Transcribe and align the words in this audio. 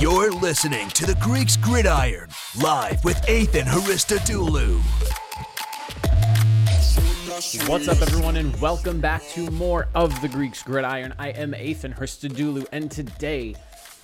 You're 0.00 0.32
listening 0.32 0.88
to 0.90 1.06
the 1.06 1.14
Greeks 1.20 1.56
Gridiron, 1.56 2.28
live 2.60 3.04
with 3.04 3.28
Ethan 3.28 3.64
Haristodoulou. 3.64 4.80
What's 7.68 7.86
up, 7.86 8.02
everyone, 8.02 8.36
and 8.36 8.60
welcome 8.60 9.00
back 9.00 9.22
to 9.30 9.48
more 9.52 9.86
of 9.94 10.20
the 10.20 10.26
Greeks 10.26 10.64
Gridiron. 10.64 11.14
I 11.16 11.28
am 11.28 11.54
Ethan 11.54 11.94
Hristodoulou, 11.94 12.66
and 12.72 12.90
today 12.90 13.54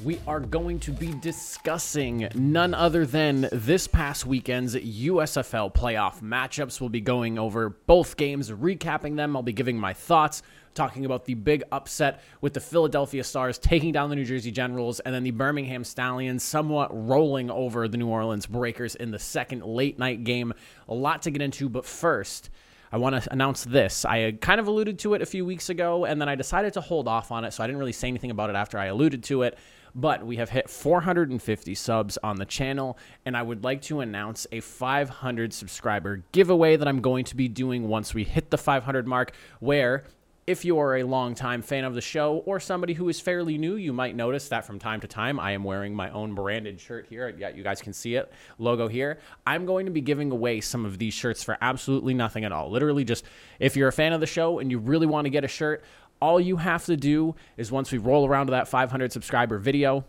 we 0.05 0.19
are 0.27 0.41
going 0.41 0.79
to 0.81 0.93
be 0.93 1.13
discussing 1.21 2.29
none 2.35 2.73
other 2.73 3.05
than 3.05 3.49
this 3.53 3.87
past 3.87 4.25
weekend's 4.25 4.75
USFL 4.75 5.75
playoff 5.75 6.23
matchups. 6.23 6.81
We'll 6.81 6.89
be 6.89 7.03
going 7.03 7.39
over 7.39 7.69
both 7.69 8.17
games, 8.17 8.51
recapping 8.51 9.17
them. 9.17 9.37
I'll 9.37 9.43
be 9.43 9.53
giving 9.53 9.79
my 9.79 9.93
thoughts, 9.93 10.43
talking 10.75 11.05
about 11.05 11.27
the 11.27 11.35
big 11.35 11.65
upset 11.71 12.23
with 12.41 12.55
the 12.55 12.61
Philadelphia 12.61 13.23
Stars 13.23 13.59
taking 13.59 13.93
down 13.93 14.09
the 14.09 14.17
New 14.17 14.25
Jersey 14.25 14.51
Generals, 14.51 15.01
and 15.01 15.15
then 15.15 15.23
the 15.23 15.33
Birmingham 15.33 15.85
Stallions 15.85 16.43
somewhat 16.43 16.89
rolling 16.93 17.51
over 17.51 17.87
the 17.87 17.99
New 17.99 18.09
Orleans 18.09 18.47
Breakers 18.47 18.95
in 18.95 19.11
the 19.11 19.19
second 19.19 19.65
late 19.65 19.99
night 19.99 20.25
game. 20.25 20.55
A 20.89 20.95
lot 20.95 21.23
to 21.23 21.31
get 21.31 21.43
into, 21.43 21.69
but 21.69 21.85
first, 21.85 22.49
I 22.91 22.97
want 22.97 23.23
to 23.23 23.33
announce 23.33 23.65
this. 23.65 24.05
I 24.05 24.33
kind 24.33 24.61
of 24.61 24.67
alluded 24.67 24.99
to 25.01 25.15
it 25.15 25.23
a 25.23 25.27
few 25.27 25.45
weeks 25.45 25.69
ago, 25.69 26.07
and 26.07 26.21
then 26.21 26.29
I 26.29 26.35
decided 26.35 26.73
to 26.73 26.81
hold 26.81 27.07
off 27.07 27.31
on 27.31 27.45
it, 27.45 27.53
so 27.53 27.63
I 27.63 27.67
didn't 27.67 27.79
really 27.79 27.93
say 27.93 28.09
anything 28.09 28.31
about 28.31 28.49
it 28.51 28.57
after 28.57 28.79
I 28.79 28.87
alluded 28.87 29.23
to 29.25 29.43
it. 29.43 29.59
But 29.95 30.25
we 30.25 30.37
have 30.37 30.51
hit 30.51 30.71
450 30.71 31.75
subs 31.75 32.19
on 32.23 32.37
the 32.37 32.45
channel, 32.45 32.99
and 33.25 33.37
I 33.37 33.43
would 33.43 33.65
like 33.65 33.83
to 33.83 34.01
announce 34.01 34.47
a 34.53 34.61
500 34.61 35.53
subscriber 35.53 36.25
giveaway 36.33 36.77
that 36.77 36.89
I'm 36.89 37.01
going 37.01 37.25
to 37.27 37.37
be 37.37 37.49
doing 37.49 37.89
once 37.89 38.15
we 38.15 38.25
hit 38.25 38.51
the 38.51 38.59
500 38.59 39.07
mark, 39.07 39.33
where 39.61 40.05
if 40.51 40.65
you 40.65 40.81
are 40.81 40.97
a 40.97 41.05
longtime 41.05 41.63
fan 41.63 41.85
of 41.85 41.95
the 41.95 42.01
show 42.01 42.39
or 42.45 42.59
somebody 42.59 42.93
who 42.93 43.09
is 43.09 43.21
fairly 43.21 43.57
new, 43.57 43.77
you 43.77 43.93
might 43.93 44.17
notice 44.17 44.49
that 44.49 44.65
from 44.65 44.81
time 44.81 45.01
to 45.01 45.07
time 45.07 45.39
I 45.39 45.53
am 45.53 45.63
wearing 45.63 45.95
my 45.95 46.11
own 46.11 46.35
branded 46.35 46.81
shirt 46.81 47.07
here. 47.09 47.33
Yeah, 47.39 47.51
you 47.51 47.63
guys 47.63 47.81
can 47.81 47.93
see 47.93 48.17
it, 48.17 48.33
logo 48.59 48.89
here. 48.89 49.21
I'm 49.47 49.65
going 49.65 49.87
to 49.87 49.93
be 49.93 50.01
giving 50.01 50.33
away 50.33 50.61
some 50.61 50.85
of 50.85 50.99
these 50.99 51.15
shirts 51.15 51.45
for 51.45 51.57
absolutely 51.61 52.15
nothing 52.15 52.45
at 52.45 52.51
all. 52.51 52.69
Literally, 52.69 53.05
just 53.05 53.25
if 53.61 53.77
you're 53.77 53.89
a 53.89 53.93
fan 53.93 54.13
of 54.13 54.21
the 54.21 54.27
show 54.27 54.59
and 54.59 54.73
you 54.73 54.79
really 54.79 55.07
want 55.07 55.27
to 55.27 55.31
get 55.31 55.45
a 55.45 55.49
shirt, 55.49 55.85
all 56.21 56.41
you 56.41 56.57
have 56.57 56.85
to 56.87 56.97
do 56.97 57.35
is 57.57 57.73
once 57.73 57.93
we 57.93 57.99
roll 57.99 58.27
around 58.27 58.47
to 58.47 58.51
that 58.53 58.69
500 58.69 59.13
subscriber 59.13 59.59
video, 59.59 60.05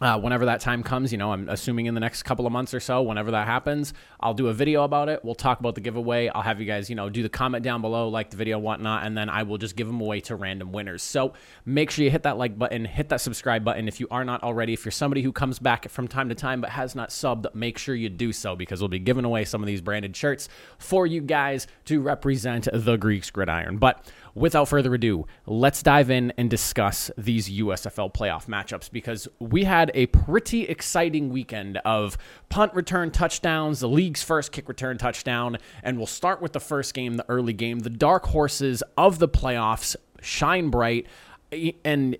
uh, 0.00 0.18
whenever 0.18 0.44
that 0.44 0.60
time 0.60 0.82
comes, 0.82 1.10
you 1.10 1.16
know, 1.16 1.32
I'm 1.32 1.48
assuming 1.48 1.86
in 1.86 1.94
the 1.94 2.00
next 2.00 2.24
couple 2.24 2.46
of 2.46 2.52
months 2.52 2.74
or 2.74 2.80
so, 2.80 3.00
whenever 3.00 3.30
that 3.30 3.46
happens, 3.46 3.94
I'll 4.20 4.34
do 4.34 4.48
a 4.48 4.52
video 4.52 4.84
about 4.84 5.08
it. 5.08 5.24
We'll 5.24 5.34
talk 5.34 5.58
about 5.58 5.74
the 5.74 5.80
giveaway. 5.80 6.28
I'll 6.28 6.42
have 6.42 6.60
you 6.60 6.66
guys, 6.66 6.90
you 6.90 6.96
know, 6.96 7.08
do 7.08 7.22
the 7.22 7.30
comment 7.30 7.64
down 7.64 7.80
below, 7.80 8.10
like 8.10 8.28
the 8.28 8.36
video, 8.36 8.58
whatnot, 8.58 9.06
and 9.06 9.16
then 9.16 9.30
I 9.30 9.44
will 9.44 9.56
just 9.56 9.74
give 9.74 9.86
them 9.86 10.00
away 10.02 10.20
to 10.22 10.36
random 10.36 10.70
winners. 10.70 11.02
So 11.02 11.32
make 11.64 11.90
sure 11.90 12.04
you 12.04 12.10
hit 12.10 12.24
that 12.24 12.36
like 12.36 12.58
button, 12.58 12.84
hit 12.84 13.08
that 13.08 13.22
subscribe 13.22 13.64
button 13.64 13.88
if 13.88 13.98
you 13.98 14.06
are 14.10 14.22
not 14.22 14.42
already. 14.42 14.74
If 14.74 14.84
you're 14.84 14.92
somebody 14.92 15.22
who 15.22 15.32
comes 15.32 15.58
back 15.58 15.88
from 15.88 16.08
time 16.08 16.28
to 16.28 16.34
time 16.34 16.60
but 16.60 16.70
has 16.70 16.94
not 16.94 17.08
subbed, 17.08 17.54
make 17.54 17.78
sure 17.78 17.94
you 17.94 18.10
do 18.10 18.34
so 18.34 18.54
because 18.54 18.80
we'll 18.82 18.88
be 18.88 18.98
giving 18.98 19.24
away 19.24 19.46
some 19.46 19.62
of 19.62 19.66
these 19.66 19.80
branded 19.80 20.14
shirts 20.14 20.50
for 20.76 21.06
you 21.06 21.22
guys 21.22 21.66
to 21.86 22.02
represent 22.02 22.68
the 22.70 22.96
Greeks 22.98 23.30
gridiron. 23.30 23.78
But 23.78 24.06
without 24.36 24.68
further 24.68 24.94
ado, 24.94 25.26
let's 25.46 25.82
dive 25.82 26.10
in 26.10 26.32
and 26.36 26.48
discuss 26.50 27.10
these 27.16 27.48
USFL 27.48 28.12
playoff 28.12 28.46
matchups 28.46 28.90
because 28.90 29.26
we 29.40 29.64
had 29.64 29.90
a 29.94 30.06
pretty 30.06 30.64
exciting 30.64 31.30
weekend 31.30 31.78
of 31.78 32.18
punt 32.50 32.72
return 32.74 33.10
touchdowns, 33.10 33.80
the 33.80 33.88
league's 33.88 34.22
first 34.22 34.52
kick 34.52 34.68
return 34.68 34.98
touchdown, 34.98 35.56
and 35.82 35.96
we'll 35.96 36.06
start 36.06 36.42
with 36.42 36.52
the 36.52 36.60
first 36.60 36.92
game, 36.92 37.14
the 37.14 37.24
early 37.28 37.54
game. 37.54 37.80
The 37.80 37.90
dark 37.90 38.26
horses 38.26 38.82
of 38.98 39.18
the 39.18 39.28
playoffs 39.28 39.96
shine 40.20 40.68
bright 40.68 41.06
eh, 41.50 41.72
and 41.82 42.18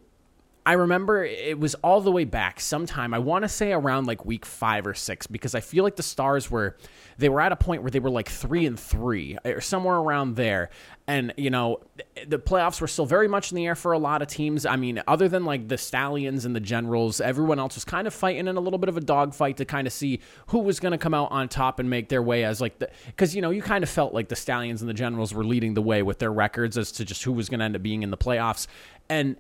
I 0.67 0.73
remember 0.73 1.25
it 1.25 1.61
was 1.61 1.77
all 1.77 2.01
the 2.01 2.11
way 2.11 2.25
back 2.25 2.59
sometime. 2.59 3.15
I 3.15 3.21
want 3.21 3.45
to 3.45 3.49
say 3.49 3.73
around 3.73 4.09
like 4.09 4.25
week 4.25 4.45
five 4.45 4.85
or 4.85 4.95
six 4.95 5.29
because 5.29 5.55
I 5.55 5.61
feel 5.61 5.85
like 5.85 5.95
the 5.95 6.03
Stars 6.03 6.51
were 6.51 6.77
they 7.19 7.29
were 7.29 7.41
at 7.41 7.53
a 7.53 7.57
point 7.57 7.83
where 7.83 7.91
they 7.93 8.01
were 8.01 8.11
like 8.11 8.29
three 8.29 8.67
and 8.67 8.79
three 8.79 9.39
eh, 9.45 9.53
or 9.53 9.61
somewhere 9.61 9.95
around 9.95 10.35
there, 10.35 10.71
and 11.07 11.33
you 11.37 11.51
know 11.51 11.79
the 12.27 12.41
playoffs 12.41 12.81
were 12.81 12.89
still 12.89 13.07
very 13.07 13.29
much 13.29 13.53
in 13.53 13.57
the 13.57 13.65
air 13.65 13.77
for 13.77 13.93
a 13.93 13.99
lot 13.99 14.23
of 14.23 14.29
teams. 14.29 14.67
I 14.67 14.75
mean, 14.75 15.01
other 15.07 15.29
than 15.29 15.45
like 15.45 15.69
the 15.69 15.79
Stallions 15.79 16.45
and 16.45 16.57
the 16.57 16.61
Generals, 16.61 17.21
everyone 17.21 17.61
else 17.61 17.77
was 17.77 17.85
kind 17.85 18.09
of 18.09 18.13
fighting 18.13 18.49
in 18.49 18.57
a 18.57 18.61
little 18.61 18.81
bit 18.81 18.89
of 18.89 18.97
a 18.97 19.01
dogfight 19.01 19.59
to 19.59 19.65
kind 19.65 19.87
of 19.87 19.93
see 19.93 20.19
who 20.49 20.59
was 20.59 20.81
going 20.81 20.93
to 20.93 20.99
come 20.99 21.15
out 21.15 21.31
on 21.31 21.49
top 21.49 21.79
and 21.79 21.89
make 21.89 22.09
their 22.09 22.25
way 22.25 22.43
as 22.43 22.61
like 22.61 22.81
the 22.81 22.91
because 23.07 23.37
you 23.37 23.41
know 23.41 23.51
you 23.51 23.63
kind 23.63 23.85
of 23.85 23.89
felt 23.89 24.13
like 24.13 24.27
the 24.29 24.37
Stallions 24.37 24.83
and 24.83 24.89
the 24.89 24.95
Generals 24.95 25.33
were 25.33 25.45
leading 25.45 25.75
the 25.75 25.83
way 25.83 26.03
with 26.03 26.19
their 26.19 26.33
records 26.33 26.77
as 26.77 26.91
to 26.91 27.05
just 27.05 27.23
who 27.23 27.31
was 27.31 27.49
going 27.49 27.61
to 27.61 27.65
end 27.65 27.77
up 27.77 27.85
being 27.85 28.03
in 28.03 28.11
the 28.11 28.19
playoffs 28.19 28.67
and 29.09 29.37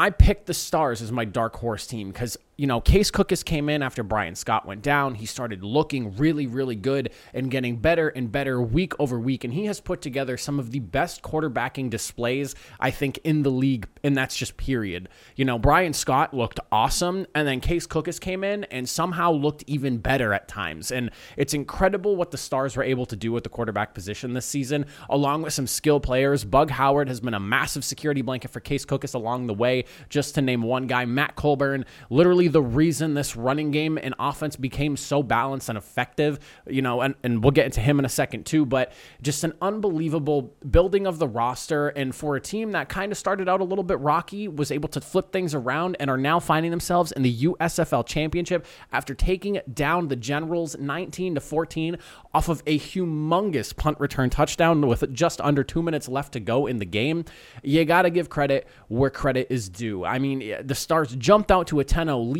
I 0.00 0.08
picked 0.08 0.46
the 0.46 0.54
Stars 0.54 1.02
as 1.02 1.12
my 1.12 1.26
dark 1.26 1.56
horse 1.56 1.86
team 1.86 2.10
because 2.10 2.38
you 2.60 2.66
know, 2.66 2.78
Case 2.78 3.10
Cookus 3.10 3.42
came 3.42 3.70
in 3.70 3.82
after 3.82 4.02
Bryan 4.02 4.34
Scott 4.34 4.66
went 4.66 4.82
down. 4.82 5.14
He 5.14 5.24
started 5.24 5.64
looking 5.64 6.14
really, 6.18 6.46
really 6.46 6.74
good 6.74 7.08
and 7.32 7.50
getting 7.50 7.78
better 7.78 8.10
and 8.10 8.30
better 8.30 8.60
week 8.60 8.92
over 9.00 9.18
week. 9.18 9.44
And 9.44 9.54
he 9.54 9.64
has 9.64 9.80
put 9.80 10.02
together 10.02 10.36
some 10.36 10.58
of 10.58 10.70
the 10.70 10.80
best 10.80 11.22
quarterbacking 11.22 11.88
displays, 11.88 12.54
I 12.78 12.90
think, 12.90 13.18
in 13.24 13.44
the 13.44 13.50
league. 13.50 13.88
And 14.04 14.14
that's 14.14 14.36
just 14.36 14.58
period. 14.58 15.08
You 15.36 15.46
know, 15.46 15.58
Bryan 15.58 15.94
Scott 15.94 16.34
looked 16.34 16.60
awesome. 16.70 17.26
And 17.34 17.48
then 17.48 17.60
Case 17.60 17.86
Cookus 17.86 18.20
came 18.20 18.44
in 18.44 18.64
and 18.64 18.86
somehow 18.86 19.32
looked 19.32 19.64
even 19.66 19.96
better 19.96 20.34
at 20.34 20.46
times. 20.46 20.92
And 20.92 21.12
it's 21.38 21.54
incredible 21.54 22.14
what 22.14 22.30
the 22.30 22.36
Stars 22.36 22.76
were 22.76 22.84
able 22.84 23.06
to 23.06 23.16
do 23.16 23.32
with 23.32 23.44
the 23.44 23.48
quarterback 23.48 23.94
position 23.94 24.34
this 24.34 24.44
season, 24.44 24.84
along 25.08 25.40
with 25.40 25.54
some 25.54 25.66
skill 25.66 25.98
players. 25.98 26.44
Bug 26.44 26.68
Howard 26.68 27.08
has 27.08 27.20
been 27.20 27.32
a 27.32 27.40
massive 27.40 27.86
security 27.86 28.20
blanket 28.20 28.50
for 28.50 28.60
Case 28.60 28.84
Cookus 28.84 29.14
along 29.14 29.46
the 29.46 29.54
way, 29.54 29.86
just 30.10 30.34
to 30.34 30.42
name 30.42 30.60
one 30.60 30.86
guy. 30.86 31.06
Matt 31.06 31.36
Colburn, 31.36 31.86
literally 32.10 32.49
the 32.50 32.62
reason 32.62 33.14
this 33.14 33.36
running 33.36 33.70
game 33.70 33.98
and 34.00 34.14
offense 34.18 34.56
became 34.56 34.96
so 34.96 35.22
balanced 35.22 35.68
and 35.68 35.78
effective, 35.78 36.38
you 36.66 36.82
know, 36.82 37.00
and, 37.00 37.14
and 37.22 37.42
we'll 37.42 37.50
get 37.50 37.66
into 37.66 37.80
him 37.80 37.98
in 37.98 38.04
a 38.04 38.08
second 38.08 38.46
too, 38.46 38.66
but 38.66 38.92
just 39.22 39.44
an 39.44 39.52
unbelievable 39.62 40.54
building 40.70 41.06
of 41.06 41.18
the 41.18 41.28
roster. 41.28 41.88
And 41.88 42.14
for 42.14 42.36
a 42.36 42.40
team 42.40 42.72
that 42.72 42.88
kind 42.88 43.12
of 43.12 43.18
started 43.18 43.48
out 43.48 43.60
a 43.60 43.64
little 43.64 43.84
bit 43.84 43.98
rocky, 44.00 44.48
was 44.48 44.70
able 44.70 44.88
to 44.90 45.00
flip 45.00 45.32
things 45.32 45.54
around 45.54 45.96
and 46.00 46.10
are 46.10 46.18
now 46.18 46.40
finding 46.40 46.70
themselves 46.70 47.12
in 47.12 47.22
the 47.22 47.44
USFL 47.44 48.06
championship 48.06 48.66
after 48.92 49.14
taking 49.14 49.60
down 49.72 50.08
the 50.08 50.16
Generals 50.16 50.76
19 50.78 51.36
to 51.36 51.40
14 51.40 51.96
off 52.32 52.48
of 52.48 52.62
a 52.66 52.78
humongous 52.78 53.74
punt 53.74 53.98
return 54.00 54.30
touchdown 54.30 54.86
with 54.86 55.12
just 55.12 55.40
under 55.40 55.64
two 55.64 55.82
minutes 55.82 56.08
left 56.08 56.32
to 56.32 56.40
go 56.40 56.66
in 56.66 56.78
the 56.78 56.84
game. 56.84 57.24
You 57.62 57.84
got 57.84 58.02
to 58.02 58.10
give 58.10 58.28
credit 58.28 58.68
where 58.88 59.10
credit 59.10 59.48
is 59.50 59.68
due. 59.68 60.04
I 60.04 60.18
mean, 60.18 60.54
the 60.62 60.74
Stars 60.74 61.14
jumped 61.16 61.50
out 61.50 61.66
to 61.68 61.80
a 61.80 61.84
10 61.84 62.06
0 62.06 62.18
lead. 62.20 62.39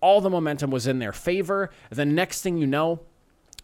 All 0.00 0.20
the 0.20 0.30
momentum 0.30 0.70
was 0.70 0.86
in 0.86 0.98
their 0.98 1.12
favor. 1.12 1.70
The 1.90 2.04
next 2.04 2.42
thing 2.42 2.56
you 2.56 2.66
know, 2.66 3.00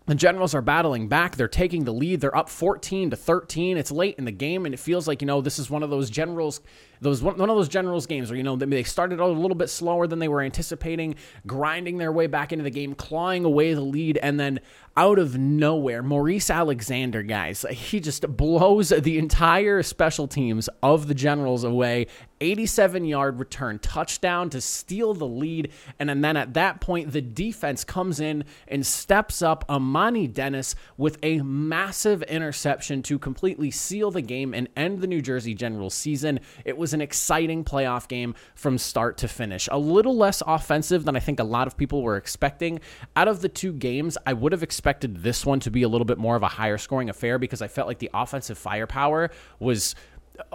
the 0.06 0.14
Generals 0.14 0.54
are 0.54 0.60
battling 0.60 1.08
back. 1.08 1.36
They're 1.36 1.48
taking 1.48 1.84
the 1.84 1.92
lead. 1.92 2.20
They're 2.20 2.36
up 2.36 2.50
14 2.50 3.10
to 3.10 3.16
13. 3.16 3.78
It's 3.78 3.90
late 3.90 4.16
in 4.18 4.26
the 4.26 4.32
game, 4.32 4.66
and 4.66 4.74
it 4.74 4.80
feels 4.80 5.08
like, 5.08 5.22
you 5.22 5.26
know, 5.26 5.40
this 5.40 5.58
is 5.58 5.70
one 5.70 5.82
of 5.82 5.88
those 5.90 6.10
Generals 6.10 6.60
those 7.00 7.22
one, 7.22 7.36
one 7.36 7.50
of 7.50 7.56
those 7.56 7.68
generals 7.68 8.06
games 8.06 8.30
where 8.30 8.36
you 8.36 8.42
know 8.42 8.56
they 8.56 8.82
started 8.82 9.20
a 9.20 9.26
little 9.26 9.54
bit 9.54 9.70
slower 9.70 10.06
than 10.06 10.18
they 10.18 10.28
were 10.28 10.42
anticipating, 10.42 11.14
grinding 11.46 11.98
their 11.98 12.12
way 12.12 12.26
back 12.26 12.52
into 12.52 12.62
the 12.62 12.70
game, 12.70 12.94
clawing 12.94 13.44
away 13.44 13.74
the 13.74 13.80
lead, 13.80 14.18
and 14.18 14.38
then 14.38 14.60
out 14.96 15.18
of 15.18 15.36
nowhere, 15.36 16.02
Maurice 16.02 16.50
Alexander, 16.50 17.22
guys, 17.22 17.66
he 17.68 17.98
just 17.98 18.24
blows 18.36 18.90
the 18.90 19.18
entire 19.18 19.82
special 19.82 20.28
teams 20.28 20.68
of 20.82 21.08
the 21.08 21.14
Generals 21.14 21.64
away. 21.64 22.06
87 22.40 23.04
yard 23.04 23.38
return 23.38 23.78
touchdown 23.78 24.50
to 24.50 24.60
steal 24.60 25.14
the 25.14 25.26
lead. 25.26 25.72
And 25.98 26.22
then 26.22 26.36
at 26.36 26.54
that 26.54 26.80
point, 26.80 27.12
the 27.12 27.22
defense 27.22 27.84
comes 27.84 28.20
in 28.20 28.44
and 28.68 28.86
steps 28.86 29.40
up 29.40 29.64
Amani 29.68 30.26
Dennis 30.28 30.74
with 30.96 31.18
a 31.22 31.38
massive 31.40 32.22
interception 32.24 33.02
to 33.04 33.18
completely 33.18 33.70
seal 33.70 34.10
the 34.10 34.22
game 34.22 34.52
and 34.52 34.68
end 34.76 35.00
the 35.00 35.06
New 35.06 35.22
Jersey 35.22 35.54
Generals 35.54 35.94
season. 35.94 36.38
It 36.64 36.76
was 36.76 36.83
an 36.92 37.00
exciting 37.00 37.64
playoff 37.64 38.08
game 38.08 38.34
from 38.54 38.78
start 38.78 39.16
to 39.18 39.28
finish. 39.28 39.68
A 39.70 39.78
little 39.78 40.16
less 40.16 40.42
offensive 40.46 41.04
than 41.04 41.16
I 41.16 41.20
think 41.20 41.40
a 41.40 41.44
lot 41.44 41.66
of 41.66 41.76
people 41.76 42.02
were 42.02 42.16
expecting. 42.16 42.80
Out 43.16 43.28
of 43.28 43.40
the 43.40 43.48
two 43.48 43.72
games, 43.72 44.18
I 44.26 44.32
would 44.32 44.52
have 44.52 44.62
expected 44.62 45.22
this 45.22 45.46
one 45.46 45.60
to 45.60 45.70
be 45.70 45.82
a 45.82 45.88
little 45.88 46.04
bit 46.04 46.18
more 46.18 46.36
of 46.36 46.42
a 46.42 46.48
higher 46.48 46.78
scoring 46.78 47.08
affair 47.08 47.38
because 47.38 47.62
I 47.62 47.68
felt 47.68 47.88
like 47.88 47.98
the 47.98 48.10
offensive 48.12 48.58
firepower 48.58 49.30
was 49.58 49.94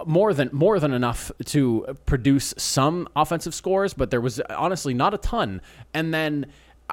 more 0.06 0.34
than 0.34 0.50
more 0.52 0.78
than 0.78 0.92
enough 0.92 1.32
to 1.46 1.86
produce 2.04 2.52
some 2.58 3.08
offensive 3.16 3.54
scores, 3.54 3.94
but 3.94 4.10
there 4.10 4.20
was 4.20 4.40
honestly 4.50 4.94
not 4.94 5.14
a 5.14 5.18
ton. 5.18 5.60
And 5.94 6.12
then 6.12 6.46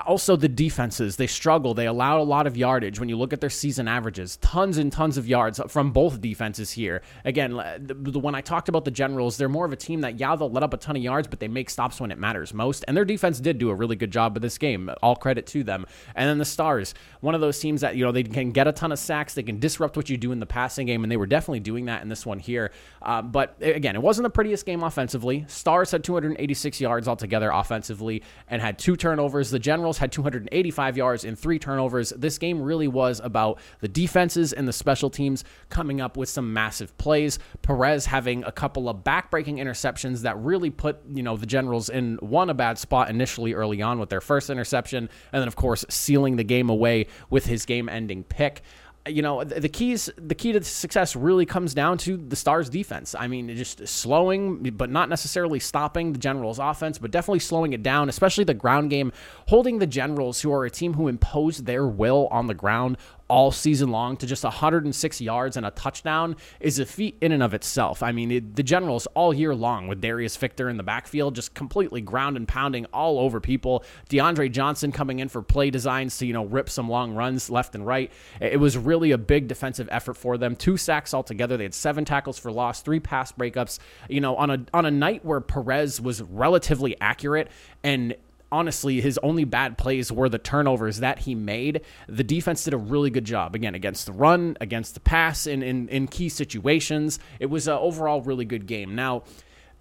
also 0.06 0.36
the 0.36 0.48
defenses 0.48 1.16
they 1.16 1.28
struggle 1.28 1.74
they 1.74 1.88
allow 1.88 2.20
a 2.20 2.24
lot 2.24 2.48
of 2.48 2.58
yardage 2.58 3.00
when 3.00 3.10
you 3.10 3.18
look 3.18 3.34
at 3.34 3.42
their 3.42 3.50
season 3.50 3.88
averages. 3.88 4.38
Tons 4.38 4.78
and 4.78 4.92
tons 4.92 5.18
of 5.18 5.28
yards 5.28 5.60
from 5.68 5.92
both 5.92 6.22
defenses 6.22 6.72
here. 6.72 7.02
Again 7.26 7.56
when 7.56 8.36
i 8.36 8.42
talked 8.42 8.70
about 8.70 8.86
the 8.86 8.92
generals 8.92 9.38
they're 9.38 9.50
more 9.50 9.66
of 9.66 9.74
a 9.74 9.78
team 9.78 10.02
that 10.02 10.20
yeah 10.20 10.36
they'll 10.36 10.52
let 10.52 10.64
up 10.64 10.74
a 10.74 10.78
ton 10.78 10.96
of 10.96 11.02
yards 11.02 11.28
but 11.28 11.40
they 11.40 11.48
make 11.48 11.70
stops 11.70 12.02
when 12.02 12.12
it 12.12 12.18
matters 12.18 12.54
most. 12.54 12.84
And 12.88 12.98
their 12.98 13.06
defense 13.06 13.40
did 13.40 13.58
do 13.58 13.70
a 13.70 13.76
really 13.76 13.96
good 13.96 14.12
job 14.12 14.36
of 14.36 14.42
this 14.42 14.58
game. 14.58 14.90
All 15.02 15.16
credit 15.16 15.46
to 15.48 15.64
them. 15.64 15.86
And 16.16 16.30
then 16.30 16.38
the 16.38 16.46
stars 16.46 16.94
one 17.22 17.36
of 17.36 17.42
those 17.42 17.60
teams 17.60 17.82
that 17.82 17.96
you 17.96 18.04
know 18.04 18.12
they 18.12 18.24
can 18.24 18.52
get 18.52 18.68
a 18.68 18.72
ton 18.72 18.92
of 18.92 19.00
sacks 19.00 19.34
they 19.34 19.44
can 19.44 19.60
disrupt 19.60 19.96
what 19.96 20.10
you 20.10 20.18
do 20.18 20.32
in 20.32 20.40
the 20.40 20.46
passing 20.46 20.88
game 20.88 21.04
and 21.04 21.12
they 21.12 21.18
were 21.18 21.28
definitely 21.28 21.60
doing 21.60 21.86
that 21.86 22.02
in 22.02 22.10
this 22.10 22.26
one 22.26 22.40
here. 22.40 22.72
Uh, 23.02 23.22
but 23.22 23.56
again 23.62 23.96
it 23.96 24.02
wasn't 24.02 24.24
the 24.24 24.30
prettiest 24.30 24.66
game 24.66 24.84
offensively. 24.84 25.46
Stars 25.48 25.92
had 25.92 26.04
286 26.04 26.82
yards 26.82 27.08
altogether 27.08 27.50
offensively 27.52 28.24
and 28.48 28.62
had 28.62 28.78
two 28.78 28.96
turnovers. 28.96 29.50
The 29.50 29.60
generals 29.60 29.87
Generals 29.88 30.00
had 30.00 30.12
285 30.12 30.98
yards 30.98 31.24
and 31.24 31.40
three 31.40 31.58
turnovers. 31.60 32.10
This 32.10 32.38
game 32.38 32.62
really 32.62 32.90
was 32.90 33.22
about 33.24 33.58
the 33.80 33.88
defenses 33.88 34.52
and 34.52 34.68
the 34.68 34.74
special 34.74 35.10
teams 35.10 35.46
coming 35.70 36.02
up 36.02 36.18
with 36.18 36.28
some 36.28 36.52
massive 36.52 36.98
plays. 36.98 37.40
Perez 37.62 38.06
having 38.06 38.44
a 38.44 38.52
couple 38.52 38.90
of 38.90 38.98
backbreaking 39.06 39.60
interceptions 39.60 40.24
that 40.24 40.38
really 40.40 40.70
put, 40.70 41.00
you 41.14 41.24
know, 41.24 41.38
the 41.38 41.46
Generals 41.46 41.88
in 41.88 42.18
one 42.18 42.50
a 42.50 42.54
bad 42.54 42.78
spot 42.78 43.10
initially 43.10 43.54
early 43.54 43.82
on 43.82 43.98
with 43.98 44.10
their 44.10 44.20
first 44.20 44.50
interception, 44.50 45.10
and 45.32 45.42
then 45.42 45.48
of 45.48 45.56
course 45.56 45.86
sealing 45.88 46.36
the 46.36 46.44
game 46.44 46.70
away 46.70 47.08
with 47.30 47.46
his 47.46 47.66
game-ending 47.66 48.26
pick 48.26 48.64
you 49.08 49.22
know 49.22 49.44
the 49.44 49.70
keys 49.70 50.10
the 50.18 50.36
key 50.36 50.52
to 50.52 50.64
success 50.64 51.16
really 51.16 51.46
comes 51.46 51.74
down 51.74 51.98
to 52.00 52.18
the 52.18 52.36
stars 52.36 52.70
defense. 52.70 53.16
I 53.18 53.28
mean 53.28 53.56
just 53.56 53.88
slowing 53.88 54.64
but 54.72 54.90
not 54.90 55.10
necessarily 55.10 55.60
stopping 55.60 56.14
the 56.14 56.20
generals 56.20 56.60
offense 56.60 56.98
but 56.98 57.12
definitely 57.12 57.40
slowing 57.40 57.74
it 57.74 57.84
down 57.84 58.10
especially 58.10 58.44
the 58.44 58.54
ground 58.54 58.90
game 58.90 59.12
holding 59.48 59.80
the 59.80 59.88
generals 59.88 60.42
who 60.42 60.52
are 60.52 60.66
a 60.66 60.70
team 60.70 60.94
who 60.94 61.08
impose 61.08 61.60
their 61.60 61.88
will 61.88 62.28
on 62.32 62.48
the 62.48 62.54
ground 62.54 62.98
all 63.28 63.52
season 63.52 63.90
long 63.90 64.18
to 64.18 64.26
just 64.26 64.44
106 64.44 65.22
yards 65.22 65.58
and 65.58 65.66
a 65.66 65.72
touchdown 65.72 66.36
is 66.60 66.80
a 66.80 66.86
feat 66.86 67.18
in 67.22 67.32
and 67.32 67.44
of 67.44 67.54
itself. 67.54 68.02
I 68.02 68.12
mean, 68.12 68.32
it, 68.32 68.56
the 68.56 68.64
Generals 68.64 69.06
all 69.14 69.34
year 69.34 69.54
long 69.54 69.88
with 69.88 70.02
Darius 70.02 70.38
Victor 70.38 70.70
in 70.70 70.78
the 70.78 70.84
backfield 70.84 71.36
just 71.36 71.54
completely 71.54 72.02
ground 72.02 72.38
and 72.38 72.48
pounding 72.48 72.86
all 72.86 73.20
over 73.20 73.40
people. 73.40 73.84
De'Andre 74.10 74.52
Johnson 74.52 74.92
coming 74.92 75.20
in 75.20 75.30
for 75.30 75.42
play 75.42 75.70
designs 75.70 76.18
to, 76.18 76.26
you 76.26 76.34
know, 76.34 76.46
rip 76.46 76.70
some 76.70 76.90
long 76.90 77.14
runs 77.14 77.50
left 77.50 77.76
and 77.76 77.86
right. 77.86 78.12
It 78.40 78.60
was 78.60 78.78
really 78.78 79.12
a 79.12 79.18
big 79.18 79.48
defensive 79.48 79.90
effort 79.92 80.16
for 80.16 80.38
them. 80.38 80.56
Two 80.56 80.78
sacks 80.78 81.14
altogether. 81.14 81.58
They 81.58 81.64
had 81.64 81.74
seven 81.74 82.06
tackles 82.06 82.38
for 82.38 82.52
loss, 82.52 82.82
three 82.82 83.00
pass 83.00 83.32
breakups. 83.32 83.80
You 84.10 84.22
know, 84.22 84.36
on 84.36 84.50
a 84.50 84.66
on 84.74 84.86
a 84.86 84.92
night 84.92 85.26
where 85.26 85.42
Perez 85.42 86.00
was 86.00 86.22
relatively 86.22 87.00
accurate 87.02 87.50
and 87.84 88.16
honestly, 88.52 89.02
his 89.02 89.18
only 89.24 89.44
bad 89.44 89.78
plays 89.78 90.12
were 90.12 90.30
the 90.30 90.38
turnovers 90.38 91.00
that 91.00 91.20
he 91.20 91.36
made. 91.36 91.82
The 92.08 92.24
defense 92.24 92.64
did 92.64 92.74
a 92.74 92.78
really 92.78 93.10
good 93.10 93.26
job, 93.26 93.56
again, 93.56 93.76
against 93.76 94.06
the 94.06 94.12
run, 94.12 94.58
against 94.62 94.94
the 94.94 95.00
pass, 95.00 95.48
in, 95.48 95.64
in, 95.64 95.88
in 95.90 96.08
key 96.08 96.30
situations. 96.30 97.20
It 97.40 97.48
was 97.48 97.68
an 97.68 97.74
overall 97.74 98.22
really 98.22 98.46
good 98.46 98.68
game. 98.68 98.96
Now, 98.96 99.24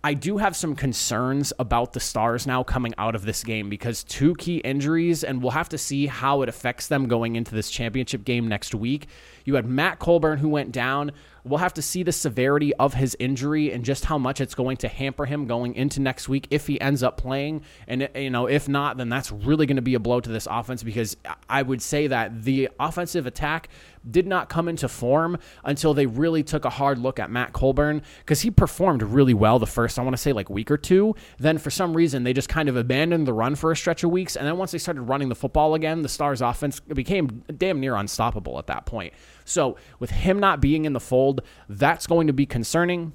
I 0.04 0.14
do 0.14 0.36
have 0.36 0.54
some 0.54 0.76
concerns 0.76 1.52
about 1.58 1.92
the 1.92 1.98
Stars 1.98 2.46
now 2.46 2.62
coming 2.62 2.94
out 2.96 3.16
of 3.16 3.24
this 3.24 3.42
game 3.42 3.68
because 3.68 4.04
two 4.04 4.36
key 4.36 4.58
injuries, 4.58 5.24
and 5.24 5.42
we'll 5.42 5.50
have 5.50 5.68
to 5.70 5.78
see 5.78 6.06
how 6.06 6.42
it 6.42 6.48
affects 6.48 6.86
them 6.86 7.08
going 7.08 7.34
into 7.34 7.54
this 7.54 7.70
championship 7.70 8.24
game 8.24 8.46
next 8.46 8.72
week. 8.72 9.08
You 9.44 9.56
had 9.56 9.66
Matt 9.66 9.98
Colburn 9.98 10.38
who 10.38 10.48
went 10.48 10.70
down. 10.70 11.10
We'll 11.46 11.58
have 11.58 11.74
to 11.74 11.82
see 11.82 12.02
the 12.02 12.12
severity 12.12 12.74
of 12.74 12.94
his 12.94 13.16
injury 13.18 13.72
and 13.72 13.84
just 13.84 14.04
how 14.04 14.18
much 14.18 14.40
it's 14.40 14.54
going 14.54 14.76
to 14.78 14.88
hamper 14.88 15.26
him 15.26 15.46
going 15.46 15.74
into 15.74 16.00
next 16.00 16.28
week 16.28 16.46
if 16.50 16.66
he 16.66 16.80
ends 16.80 17.02
up 17.02 17.16
playing. 17.16 17.62
And 17.86 18.08
you 18.14 18.30
know, 18.30 18.46
if 18.46 18.68
not, 18.68 18.96
then 18.96 19.08
that's 19.08 19.30
really 19.30 19.66
going 19.66 19.76
to 19.76 19.82
be 19.82 19.94
a 19.94 20.00
blow 20.00 20.20
to 20.20 20.30
this 20.30 20.46
offense 20.50 20.82
because 20.82 21.16
I 21.48 21.62
would 21.62 21.80
say 21.82 22.06
that 22.08 22.44
the 22.44 22.68
offensive 22.78 23.26
attack 23.26 23.68
did 24.10 24.26
not 24.26 24.48
come 24.48 24.68
into 24.68 24.88
form 24.88 25.38
until 25.64 25.94
they 25.94 26.06
really 26.06 26.42
took 26.42 26.64
a 26.64 26.70
hard 26.70 26.98
look 26.98 27.18
at 27.18 27.30
Matt 27.30 27.52
Colburn 27.52 28.02
because 28.20 28.40
he 28.40 28.50
performed 28.50 29.02
really 29.02 29.34
well 29.34 29.58
the 29.58 29.66
first, 29.66 29.98
I 29.98 30.02
want 30.02 30.14
to 30.14 30.22
say, 30.22 30.32
like 30.32 30.48
week 30.48 30.70
or 30.70 30.76
two. 30.76 31.14
Then 31.38 31.58
for 31.58 31.70
some 31.70 31.96
reason, 31.96 32.24
they 32.24 32.32
just 32.32 32.48
kind 32.48 32.68
of 32.68 32.76
abandoned 32.76 33.26
the 33.26 33.32
run 33.32 33.54
for 33.54 33.72
a 33.72 33.76
stretch 33.76 34.04
of 34.04 34.10
weeks. 34.10 34.36
And 34.36 34.46
then 34.46 34.56
once 34.56 34.70
they 34.70 34.78
started 34.78 35.02
running 35.02 35.28
the 35.28 35.34
football 35.34 35.74
again, 35.74 36.02
the 36.02 36.08
Stars 36.08 36.40
offense 36.40 36.80
became 36.80 37.44
damn 37.56 37.80
near 37.80 37.96
unstoppable 37.96 38.58
at 38.58 38.66
that 38.68 38.86
point. 38.86 39.12
So 39.46 39.76
with 39.98 40.10
him 40.10 40.38
not 40.38 40.60
being 40.60 40.84
in 40.84 40.92
the 40.92 41.00
fold, 41.00 41.40
that's 41.68 42.06
going 42.06 42.26
to 42.26 42.34
be 42.34 42.44
concerning. 42.44 43.12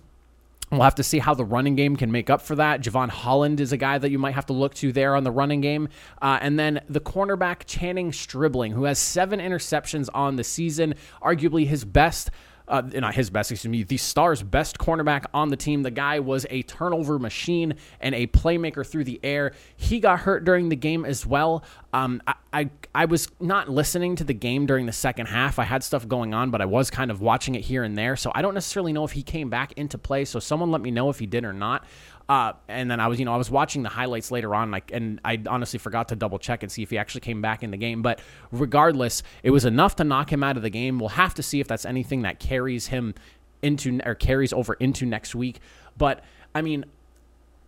We'll 0.71 0.81
have 0.83 0.95
to 0.95 1.03
see 1.03 1.19
how 1.19 1.33
the 1.33 1.43
running 1.43 1.75
game 1.75 1.97
can 1.97 2.13
make 2.13 2.29
up 2.29 2.41
for 2.41 2.55
that. 2.55 2.81
Javon 2.81 3.09
Holland 3.09 3.59
is 3.59 3.73
a 3.73 3.77
guy 3.77 3.97
that 3.97 4.09
you 4.09 4.17
might 4.17 4.35
have 4.35 4.45
to 4.45 4.53
look 4.53 4.73
to 4.75 4.93
there 4.93 5.17
on 5.17 5.25
the 5.25 5.31
running 5.31 5.59
game. 5.59 5.89
Uh, 6.21 6.39
and 6.41 6.57
then 6.57 6.79
the 6.87 7.01
cornerback 7.01 7.63
Channing 7.65 8.13
Stribling, 8.13 8.71
who 8.71 8.85
has 8.85 8.97
seven 8.97 9.41
interceptions 9.41 10.07
on 10.13 10.37
the 10.37 10.45
season, 10.45 10.95
arguably 11.21 11.67
his 11.67 11.83
best 11.83 12.31
uh, 12.71 12.81
not 12.81 13.13
his 13.13 13.29
best, 13.29 13.51
excuse 13.51 13.69
me, 13.69 13.83
the 13.83 13.97
Stars' 13.97 14.41
best 14.41 14.77
cornerback 14.77 15.25
on 15.33 15.49
the 15.49 15.57
team. 15.57 15.83
The 15.83 15.91
guy 15.91 16.19
was 16.19 16.47
a 16.49 16.63
turnover 16.63 17.19
machine 17.19 17.75
and 17.99 18.15
a 18.15 18.27
playmaker 18.27 18.87
through 18.87 19.03
the 19.03 19.19
air. 19.23 19.51
He 19.75 19.99
got 19.99 20.21
hurt 20.21 20.45
during 20.45 20.69
the 20.69 20.75
game 20.75 21.05
as 21.05 21.25
well. 21.25 21.63
Um, 21.93 22.21
I, 22.25 22.35
I, 22.53 22.69
I 22.95 23.05
was 23.05 23.27
not 23.39 23.69
listening 23.69 24.15
to 24.15 24.23
the 24.23 24.33
game 24.33 24.65
during 24.65 24.85
the 24.85 24.93
second 24.93 25.25
half. 25.25 25.59
I 25.59 25.65
had 25.65 25.83
stuff 25.83 26.07
going 26.07 26.33
on, 26.33 26.49
but 26.49 26.61
I 26.61 26.65
was 26.65 26.89
kind 26.89 27.11
of 27.11 27.21
watching 27.21 27.55
it 27.55 27.61
here 27.61 27.83
and 27.83 27.97
there. 27.97 28.15
So 28.15 28.31
I 28.33 28.41
don't 28.41 28.53
necessarily 28.53 28.93
know 28.93 29.03
if 29.03 29.11
he 29.11 29.23
came 29.23 29.49
back 29.49 29.73
into 29.73 29.97
play. 29.97 30.23
So 30.23 30.39
someone 30.39 30.71
let 30.71 30.81
me 30.81 30.91
know 30.91 31.09
if 31.09 31.19
he 31.19 31.25
did 31.25 31.43
or 31.43 31.53
not. 31.53 31.85
Uh, 32.29 32.53
and 32.67 32.89
then 32.89 32.99
I 32.99 33.07
was, 33.07 33.19
you 33.19 33.25
know, 33.25 33.33
I 33.33 33.37
was 33.37 33.51
watching 33.51 33.83
the 33.83 33.89
highlights 33.89 34.31
later 34.31 34.55
on, 34.55 34.71
like, 34.71 34.91
and 34.93 35.19
I 35.25 35.41
honestly 35.47 35.79
forgot 35.79 36.09
to 36.09 36.15
double 36.15 36.39
check 36.39 36.63
and 36.63 36.71
see 36.71 36.81
if 36.81 36.89
he 36.89 36.97
actually 36.97 37.21
came 37.21 37.41
back 37.41 37.61
in 37.61 37.71
the 37.71 37.77
game. 37.77 38.01
But 38.01 38.21
regardless, 38.51 39.21
it 39.43 39.51
was 39.51 39.65
enough 39.65 39.97
to 39.97 40.03
knock 40.03 40.31
him 40.31 40.43
out 40.43 40.55
of 40.55 40.63
the 40.63 40.69
game. 40.69 40.99
We'll 40.99 41.09
have 41.09 41.33
to 41.35 41.43
see 41.43 41.59
if 41.59 41.67
that's 41.67 41.85
anything 41.85 42.21
that 42.21 42.39
carries 42.39 42.87
him 42.87 43.15
into 43.61 43.99
or 44.05 44.15
carries 44.15 44.53
over 44.53 44.75
into 44.75 45.05
next 45.05 45.35
week. 45.35 45.59
But 45.97 46.23
I 46.55 46.61
mean, 46.61 46.85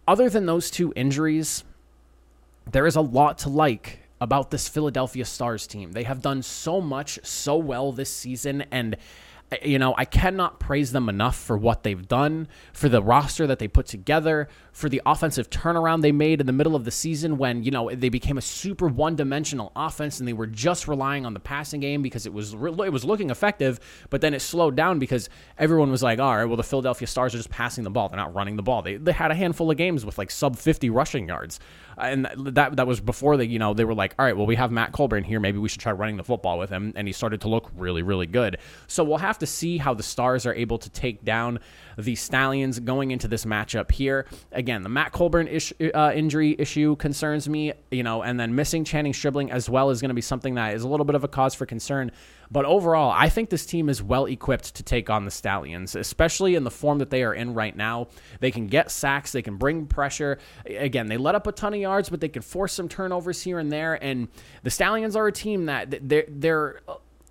other 0.07 0.29
than 0.29 0.45
those 0.45 0.71
two 0.71 0.93
injuries, 0.95 1.63
there 2.71 2.87
is 2.87 2.95
a 2.95 3.01
lot 3.01 3.39
to 3.39 3.49
like 3.49 3.99
about 4.21 4.51
this 4.51 4.67
Philadelphia 4.67 5.25
Stars 5.25 5.67
team. 5.67 5.91
They 5.91 6.03
have 6.03 6.21
done 6.21 6.41
so 6.41 6.79
much 6.79 7.19
so 7.23 7.57
well 7.57 7.91
this 7.91 8.09
season 8.09 8.63
and 8.71 8.95
you 9.61 9.77
know, 9.79 9.93
I 9.97 10.05
cannot 10.05 10.59
praise 10.59 10.91
them 10.91 11.09
enough 11.09 11.35
for 11.35 11.57
what 11.57 11.83
they've 11.83 12.07
done, 12.07 12.47
for 12.71 12.89
the 12.89 13.01
roster 13.01 13.45
that 13.47 13.59
they 13.59 13.67
put 13.67 13.85
together, 13.85 14.47
for 14.71 14.89
the 14.89 15.01
offensive 15.05 15.49
turnaround 15.49 16.01
they 16.01 16.11
made 16.11 16.39
in 16.39 16.47
the 16.47 16.53
middle 16.53 16.75
of 16.75 16.85
the 16.85 16.91
season 16.91 17.37
when, 17.37 17.63
you 17.63 17.71
know, 17.71 17.89
they 17.93 18.09
became 18.09 18.37
a 18.37 18.41
super 18.41 18.87
one-dimensional 18.87 19.71
offense 19.75 20.19
and 20.19 20.27
they 20.27 20.33
were 20.33 20.47
just 20.47 20.87
relying 20.87 21.25
on 21.25 21.33
the 21.33 21.39
passing 21.39 21.79
game 21.79 22.01
because 22.01 22.25
it 22.25 22.33
was 22.33 22.53
it 22.53 22.91
was 22.93 23.05
looking 23.05 23.29
effective, 23.29 23.79
but 24.09 24.21
then 24.21 24.33
it 24.33 24.39
slowed 24.39 24.75
down 24.75 24.99
because 24.99 25.29
everyone 25.57 25.91
was 25.91 26.01
like, 26.01 26.19
"All 26.19 26.35
right, 26.35 26.45
well 26.45 26.57
the 26.57 26.63
Philadelphia 26.63 27.07
Stars 27.07 27.33
are 27.33 27.37
just 27.37 27.49
passing 27.49 27.83
the 27.83 27.89
ball. 27.89 28.09
They're 28.09 28.17
not 28.17 28.33
running 28.33 28.55
the 28.55 28.63
ball." 28.63 28.81
They 28.81 28.97
they 28.97 29.11
had 29.11 29.31
a 29.31 29.35
handful 29.35 29.69
of 29.69 29.77
games 29.77 30.05
with 30.05 30.17
like 30.17 30.31
sub 30.31 30.57
50 30.57 30.89
rushing 30.89 31.27
yards 31.27 31.59
and 31.97 32.27
that 32.37 32.75
that 32.75 32.87
was 32.87 32.99
before 32.99 33.37
they 33.37 33.45
you 33.45 33.59
know 33.59 33.73
they 33.73 33.85
were 33.85 33.93
like 33.93 34.15
all 34.17 34.25
right 34.25 34.35
well 34.35 34.45
we 34.45 34.55
have 34.55 34.71
Matt 34.71 34.91
Colburn 34.91 35.23
here 35.23 35.39
maybe 35.39 35.57
we 35.57 35.69
should 35.69 35.81
try 35.81 35.91
running 35.91 36.17
the 36.17 36.23
football 36.23 36.57
with 36.57 36.69
him 36.69 36.93
and 36.95 37.07
he 37.07 37.13
started 37.13 37.41
to 37.41 37.49
look 37.49 37.71
really 37.75 38.01
really 38.01 38.25
good 38.27 38.57
so 38.87 39.03
we'll 39.03 39.17
have 39.17 39.37
to 39.39 39.42
see 39.47 39.77
how 39.77 39.93
the 39.93 40.03
Stars 40.03 40.45
are 40.45 40.53
able 40.53 40.77
to 40.77 40.89
take 40.89 41.23
down 41.23 41.59
the 41.97 42.15
Stallions 42.15 42.79
going 42.79 43.11
into 43.11 43.27
this 43.27 43.45
matchup 43.45 43.91
here 43.91 44.25
again 44.51 44.81
the 44.81 44.89
Matt 44.89 45.11
Colburn 45.11 45.47
ish, 45.47 45.71
uh, 45.93 46.11
injury 46.15 46.55
issue 46.57 46.95
concerns 46.95 47.47
me 47.47 47.73
you 47.91 48.03
know 48.03 48.23
and 48.23 48.39
then 48.39 48.55
missing 48.55 48.83
Channing 48.83 49.13
Stribling 49.13 49.51
as 49.51 49.69
well 49.69 49.89
is 49.89 50.01
going 50.01 50.09
to 50.09 50.15
be 50.15 50.21
something 50.21 50.55
that 50.55 50.73
is 50.73 50.83
a 50.83 50.87
little 50.87 51.05
bit 51.05 51.15
of 51.15 51.23
a 51.23 51.27
cause 51.27 51.53
for 51.53 51.65
concern 51.65 52.11
but 52.53 52.65
overall, 52.65 53.11
I 53.11 53.29
think 53.29 53.49
this 53.49 53.65
team 53.65 53.89
is 53.89 54.03
well 54.03 54.25
equipped 54.25 54.75
to 54.75 54.83
take 54.83 55.09
on 55.09 55.25
the 55.25 55.31
Stallions, 55.31 55.95
especially 55.95 56.53
in 56.53 56.63
the 56.63 56.69
form 56.69 56.99
that 56.99 57.09
they 57.09 57.23
are 57.23 57.33
in 57.33 57.55
right 57.55 57.75
now. 57.75 58.09
They 58.41 58.51
can 58.51 58.67
get 58.67 58.91
sacks, 58.91 59.31
they 59.31 59.41
can 59.41 59.57
bring 59.57 59.87
pressure. 59.87 60.37
Again, 60.67 61.07
they 61.07 61.17
let 61.17 61.33
up 61.33 61.47
a 61.47 61.51
ton 61.51 61.73
of 61.73 61.79
yards, 61.79 62.09
but 62.09 62.21
they 62.21 62.29
can 62.29 62.43
force 62.43 62.71
some 62.71 62.87
turnovers 62.87 63.41
here 63.41 63.57
and 63.57 63.71
there. 63.71 63.95
And 64.03 64.27
the 64.61 64.69
Stallions 64.69 65.15
are 65.15 65.25
a 65.25 65.31
team 65.31 65.65
that 65.65 66.07
they're 66.07 66.25
they're 66.29 66.81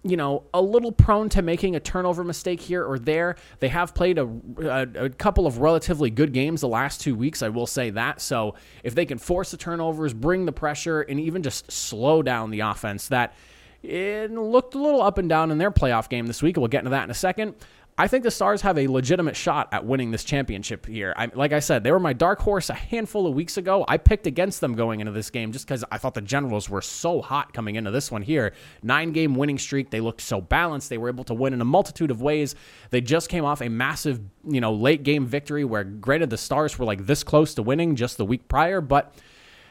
you 0.04 0.16
know, 0.16 0.44
a 0.52 0.60
little 0.60 0.90
prone 0.90 1.28
to 1.28 1.42
making 1.42 1.76
a 1.76 1.80
turnover 1.80 2.24
mistake 2.24 2.60
here 2.60 2.84
or 2.84 2.98
there. 2.98 3.36
They 3.60 3.68
have 3.68 3.94
played 3.94 4.18
a, 4.18 4.28
a, 4.58 5.04
a, 5.04 5.10
couple 5.10 5.46
of 5.46 5.58
relatively 5.58 6.10
good 6.10 6.32
games 6.32 6.60
the 6.60 6.68
last 6.68 7.00
two 7.00 7.14
weeks, 7.14 7.40
I 7.40 7.50
will 7.50 7.68
say 7.68 7.90
that. 7.90 8.20
So 8.20 8.56
if 8.82 8.94
they 8.96 9.06
can 9.06 9.18
force 9.18 9.52
the 9.52 9.56
turnovers, 9.56 10.12
bring 10.12 10.44
the 10.44 10.52
pressure, 10.52 11.02
and 11.02 11.20
even 11.20 11.42
just 11.42 11.70
slow 11.70 12.22
down 12.22 12.50
the 12.50 12.60
offense, 12.60 13.08
that 13.08 13.34
it 13.82 14.32
looked 14.32 14.74
a 14.74 14.78
little 14.78 15.02
up 15.02 15.18
and 15.18 15.28
down 15.28 15.50
in 15.50 15.58
their 15.58 15.70
playoff 15.70 16.08
game 16.08 16.26
this 16.26 16.42
week. 16.42 16.56
We'll 16.56 16.68
get 16.68 16.80
into 16.80 16.90
that 16.90 17.04
in 17.04 17.10
a 17.10 17.14
second. 17.14 17.54
I 17.98 18.08
think 18.08 18.24
the 18.24 18.30
Stars 18.30 18.62
have 18.62 18.78
a 18.78 18.86
legitimate 18.86 19.36
shot 19.36 19.68
at 19.70 19.84
winning 19.84 20.10
this 20.10 20.24
championship 20.24 20.86
here. 20.86 21.12
I, 21.14 21.30
like 21.34 21.52
I 21.52 21.60
said, 21.60 21.84
they 21.84 21.92
were 21.92 22.00
my 22.00 22.14
dark 22.14 22.40
horse 22.40 22.70
a 22.70 22.74
handful 22.74 23.26
of 23.26 23.34
weeks 23.34 23.58
ago. 23.58 23.84
I 23.86 23.98
picked 23.98 24.26
against 24.26 24.62
them 24.62 24.74
going 24.74 25.00
into 25.00 25.12
this 25.12 25.28
game 25.28 25.52
just 25.52 25.66
because 25.66 25.84
I 25.92 25.98
thought 25.98 26.14
the 26.14 26.22
Generals 26.22 26.70
were 26.70 26.80
so 26.80 27.20
hot 27.20 27.52
coming 27.52 27.76
into 27.76 27.90
this 27.90 28.10
one 28.10 28.22
here. 28.22 28.54
Nine 28.82 29.12
game 29.12 29.34
winning 29.34 29.58
streak. 29.58 29.90
They 29.90 30.00
looked 30.00 30.22
so 30.22 30.40
balanced. 30.40 30.88
They 30.88 30.96
were 30.96 31.10
able 31.10 31.24
to 31.24 31.34
win 31.34 31.52
in 31.52 31.60
a 31.60 31.66
multitude 31.66 32.10
of 32.10 32.22
ways. 32.22 32.54
They 32.88 33.02
just 33.02 33.28
came 33.28 33.44
off 33.44 33.60
a 33.60 33.68
massive, 33.68 34.20
you 34.48 34.62
know, 34.62 34.72
late 34.72 35.02
game 35.02 35.26
victory 35.26 35.64
where, 35.64 35.84
granted, 35.84 36.30
the 36.30 36.38
Stars 36.38 36.78
were 36.78 36.86
like 36.86 37.04
this 37.04 37.22
close 37.22 37.52
to 37.54 37.62
winning 37.62 37.94
just 37.96 38.16
the 38.16 38.24
week 38.24 38.48
prior, 38.48 38.80
but 38.80 39.14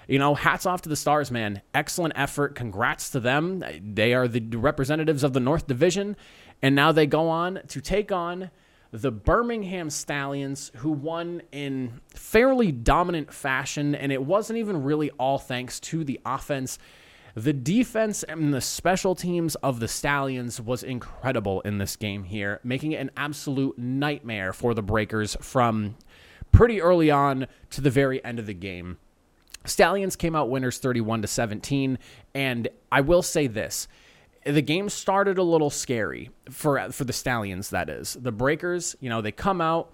you 0.07 0.19
know, 0.19 0.35
hats 0.35 0.65
off 0.65 0.81
to 0.81 0.89
the 0.89 0.95
Stars, 0.95 1.31
man. 1.31 1.61
Excellent 1.73 2.13
effort. 2.17 2.53
Congrats 2.53 3.11
to 3.11 3.19
them. 3.19 3.63
They 3.81 4.13
are 4.13 4.27
the 4.27 4.41
representatives 4.57 5.23
of 5.23 5.31
the 5.31 5.39
North 5.39 5.67
Division. 5.67 6.17
And 6.61 6.75
now 6.75 6.91
they 6.91 7.07
go 7.07 7.29
on 7.29 7.61
to 7.69 7.81
take 7.81 8.11
on 8.11 8.51
the 8.91 9.11
Birmingham 9.11 9.89
Stallions, 9.89 10.71
who 10.77 10.91
won 10.91 11.41
in 11.51 12.01
fairly 12.13 12.71
dominant 12.71 13.33
fashion. 13.33 13.95
And 13.95 14.11
it 14.11 14.23
wasn't 14.23 14.59
even 14.59 14.83
really 14.83 15.09
all 15.11 15.37
thanks 15.37 15.79
to 15.81 16.03
the 16.03 16.19
offense. 16.25 16.77
The 17.33 17.53
defense 17.53 18.23
and 18.23 18.53
the 18.53 18.59
special 18.59 19.15
teams 19.15 19.55
of 19.55 19.79
the 19.79 19.87
Stallions 19.87 20.59
was 20.59 20.83
incredible 20.83 21.61
in 21.61 21.77
this 21.77 21.95
game 21.95 22.25
here, 22.25 22.59
making 22.63 22.91
it 22.91 22.97
an 22.97 23.11
absolute 23.15 23.77
nightmare 23.79 24.51
for 24.51 24.73
the 24.73 24.81
Breakers 24.81 25.37
from 25.39 25.95
pretty 26.51 26.81
early 26.81 27.09
on 27.09 27.47
to 27.69 27.79
the 27.79 27.89
very 27.89 28.23
end 28.25 28.37
of 28.39 28.45
the 28.45 28.53
game. 28.53 28.97
Stallions 29.63 30.15
came 30.15 30.35
out 30.35 30.49
winners 30.49 30.79
31 30.79 31.21
to 31.21 31.27
17 31.27 31.99
and 32.33 32.67
I 32.91 33.01
will 33.01 33.21
say 33.21 33.47
this 33.47 33.87
the 34.45 34.61
game 34.61 34.89
started 34.89 35.37
a 35.37 35.43
little 35.43 35.69
scary 35.69 36.31
for 36.49 36.91
for 36.91 37.03
the 37.03 37.13
Stallions 37.13 37.69
that 37.69 37.89
is. 37.89 38.17
The 38.19 38.31
Breakers, 38.31 38.95
you 38.99 39.09
know, 39.09 39.21
they 39.21 39.31
come 39.31 39.61
out, 39.61 39.91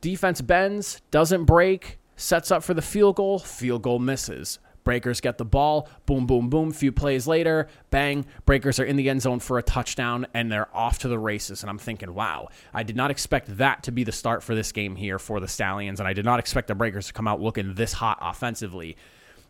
defense 0.00 0.40
bends, 0.40 1.00
doesn't 1.10 1.44
break, 1.44 1.98
sets 2.16 2.50
up 2.50 2.62
for 2.62 2.74
the 2.74 2.82
field 2.82 3.16
goal, 3.16 3.38
field 3.38 3.82
goal 3.82 3.98
misses. 3.98 4.58
Breakers 4.84 5.20
get 5.20 5.36
the 5.36 5.44
ball, 5.44 5.86
boom, 6.06 6.26
boom, 6.26 6.48
boom. 6.48 6.72
Few 6.72 6.92
plays 6.92 7.26
later, 7.26 7.68
bang, 7.90 8.24
Breakers 8.46 8.80
are 8.80 8.84
in 8.84 8.96
the 8.96 9.10
end 9.10 9.20
zone 9.20 9.38
for 9.38 9.58
a 9.58 9.62
touchdown 9.62 10.26
and 10.32 10.50
they're 10.50 10.74
off 10.74 11.00
to 11.00 11.08
the 11.08 11.18
races. 11.18 11.62
And 11.62 11.68
I'm 11.68 11.76
thinking, 11.76 12.14
wow, 12.14 12.48
I 12.72 12.84
did 12.84 12.96
not 12.96 13.10
expect 13.10 13.58
that 13.58 13.82
to 13.82 13.92
be 13.92 14.02
the 14.02 14.12
start 14.12 14.42
for 14.42 14.54
this 14.54 14.72
game 14.72 14.96
here 14.96 15.18
for 15.18 15.40
the 15.40 15.48
Stallions. 15.48 16.00
And 16.00 16.08
I 16.08 16.14
did 16.14 16.24
not 16.24 16.38
expect 16.38 16.68
the 16.68 16.74
Breakers 16.74 17.08
to 17.08 17.12
come 17.12 17.28
out 17.28 17.38
looking 17.38 17.74
this 17.74 17.92
hot 17.92 18.16
offensively. 18.22 18.96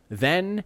Then 0.09 0.65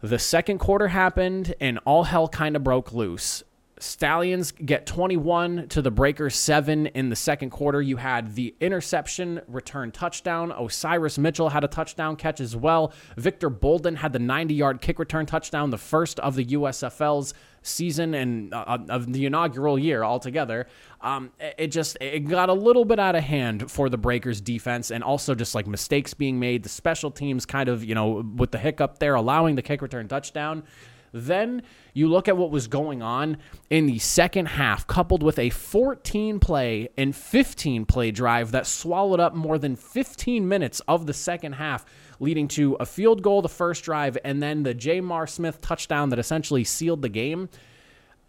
the 0.00 0.18
second 0.18 0.58
quarter 0.58 0.88
happened 0.88 1.54
and 1.60 1.78
all 1.84 2.04
hell 2.04 2.28
kind 2.28 2.56
of 2.56 2.62
broke 2.62 2.92
loose. 2.92 3.42
Stallions 3.80 4.52
get 4.52 4.86
21 4.86 5.68
to 5.68 5.82
the 5.82 5.90
Breakers 5.90 6.34
7 6.34 6.86
in 6.86 7.08
the 7.08 7.16
second 7.16 7.50
quarter. 7.50 7.80
You 7.80 7.96
had 7.96 8.34
the 8.34 8.54
interception 8.60 9.40
return 9.46 9.92
touchdown. 9.92 10.52
Osiris 10.52 11.18
Mitchell 11.18 11.48
had 11.48 11.64
a 11.64 11.68
touchdown 11.68 12.16
catch 12.16 12.40
as 12.40 12.56
well. 12.56 12.92
Victor 13.16 13.50
Bolden 13.50 13.96
had 13.96 14.12
the 14.12 14.18
90 14.18 14.54
yard 14.54 14.80
kick 14.80 14.98
return 14.98 15.26
touchdown, 15.26 15.70
the 15.70 15.78
first 15.78 16.18
of 16.20 16.34
the 16.34 16.44
USFL's 16.46 17.34
season 17.62 18.14
and 18.14 18.52
uh, 18.54 18.64
uh, 18.66 18.78
of 18.88 19.12
the 19.12 19.26
inaugural 19.26 19.78
year 19.78 20.02
altogether. 20.02 20.66
Um, 21.00 21.30
it 21.38 21.68
just 21.68 21.96
it 22.00 22.20
got 22.20 22.48
a 22.48 22.52
little 22.54 22.84
bit 22.84 22.98
out 22.98 23.14
of 23.14 23.24
hand 23.24 23.70
for 23.70 23.88
the 23.88 23.98
Breakers 23.98 24.40
defense, 24.40 24.90
and 24.90 25.04
also 25.04 25.34
just 25.34 25.54
like 25.54 25.66
mistakes 25.66 26.14
being 26.14 26.38
made. 26.38 26.62
The 26.62 26.68
special 26.68 27.10
teams 27.10 27.46
kind 27.46 27.68
of 27.68 27.84
you 27.84 27.94
know 27.94 28.24
with 28.36 28.50
the 28.50 28.58
hiccup 28.58 28.98
there, 28.98 29.14
allowing 29.14 29.54
the 29.54 29.62
kick 29.62 29.82
return 29.82 30.08
touchdown. 30.08 30.64
Then 31.12 31.62
you 31.94 32.08
look 32.08 32.28
at 32.28 32.36
what 32.36 32.50
was 32.50 32.66
going 32.66 33.02
on 33.02 33.38
in 33.70 33.86
the 33.86 33.98
second 33.98 34.46
half, 34.46 34.86
coupled 34.86 35.22
with 35.22 35.38
a 35.38 35.50
14 35.50 36.40
play 36.40 36.88
and 36.96 37.14
15 37.14 37.86
play 37.86 38.10
drive 38.10 38.52
that 38.52 38.66
swallowed 38.66 39.20
up 39.20 39.34
more 39.34 39.58
than 39.58 39.76
15 39.76 40.46
minutes 40.46 40.80
of 40.88 41.06
the 41.06 41.14
second 41.14 41.54
half, 41.54 41.84
leading 42.20 42.48
to 42.48 42.74
a 42.80 42.86
field 42.86 43.22
goal 43.22 43.42
the 43.42 43.48
first 43.48 43.84
drive 43.84 44.18
and 44.24 44.42
then 44.42 44.62
the 44.62 44.74
J'Mar 44.74 45.28
Smith 45.28 45.60
touchdown 45.60 46.10
that 46.10 46.18
essentially 46.18 46.64
sealed 46.64 47.02
the 47.02 47.08
game. 47.08 47.48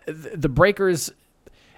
The 0.05 0.49
Breakers 0.49 1.11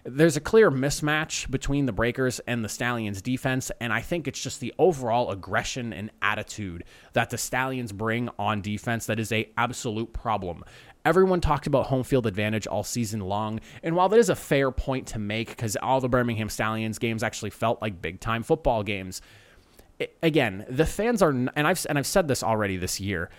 there's 0.03 0.35
a 0.35 0.41
clear 0.41 0.71
mismatch 0.71 1.49
between 1.51 1.85
the 1.85 1.91
Breakers 1.91 2.39
and 2.47 2.65
the 2.65 2.69
Stallions 2.69 3.21
defense, 3.21 3.71
and 3.79 3.93
I 3.93 4.01
think 4.01 4.27
it's 4.27 4.41
just 4.41 4.59
the 4.59 4.73
overall 4.79 5.29
aggression 5.29 5.93
and 5.93 6.09
attitude 6.21 6.83
that 7.13 7.29
the 7.29 7.37
Stallions 7.37 7.91
bring 7.91 8.29
on 8.39 8.61
defense 8.61 9.05
that 9.05 9.19
is 9.19 9.31
a 9.31 9.49
absolute 9.57 10.11
problem. 10.11 10.63
Everyone 11.03 11.41
talked 11.41 11.67
about 11.67 11.87
home 11.87 12.03
field 12.03 12.27
advantage 12.27 12.67
all 12.67 12.83
season 12.83 13.21
long, 13.21 13.59
and 13.83 13.95
while 13.95 14.09
that 14.09 14.19
is 14.19 14.29
a 14.29 14.35
fair 14.35 14.71
point 14.71 15.07
to 15.07 15.19
make 15.19 15.49
because 15.49 15.75
all 15.77 15.99
the 15.99 16.09
Birmingham 16.09 16.49
Stallions 16.49 16.99
games 16.99 17.23
actually 17.23 17.49
felt 17.49 17.81
like 17.81 18.01
big 18.01 18.19
time 18.19 18.43
football 18.43 18.83
games, 18.83 19.21
it, 19.99 20.17
again, 20.21 20.65
the 20.69 20.85
fans 20.85 21.21
are, 21.21 21.29
and 21.29 21.49
I've 21.55 21.85
and 21.89 21.97
I've 21.97 22.07
said 22.07 22.27
this 22.27 22.43
already 22.43 22.77
this 22.77 22.99
year. 22.99 23.29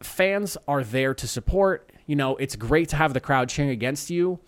Fans 0.00 0.56
are 0.66 0.84
there 0.84 1.12
to 1.14 1.26
support. 1.26 1.92
You 2.06 2.16
know, 2.16 2.36
it's 2.36 2.56
great 2.56 2.88
to 2.90 2.96
have 2.96 3.12
the 3.12 3.20
crowd 3.20 3.48
cheering 3.48 3.70
against 3.70 4.08
you 4.08 4.38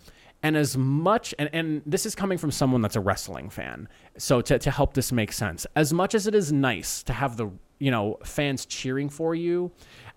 and 0.43 0.57
as 0.57 0.75
much, 0.77 1.33
and, 1.37 1.49
and 1.53 1.81
this 1.85 2.05
is 2.05 2.15
coming 2.15 2.37
from 2.37 2.51
someone 2.51 2.81
that's 2.81 2.95
a 2.95 2.99
wrestling 2.99 3.49
fan, 3.49 3.87
so 4.17 4.41
to, 4.41 4.57
to 4.57 4.71
help 4.71 4.93
this 4.93 5.11
make 5.11 5.31
sense, 5.31 5.67
as 5.75 5.93
much 5.93 6.15
as 6.15 6.27
it 6.27 6.33
is 6.33 6.51
nice 6.51 7.03
to 7.03 7.13
have 7.13 7.37
the, 7.37 7.49
you 7.79 7.91
know, 7.91 8.17
fans 8.23 8.65
cheering 8.65 9.09
for 9.09 9.35
you, 9.35 9.71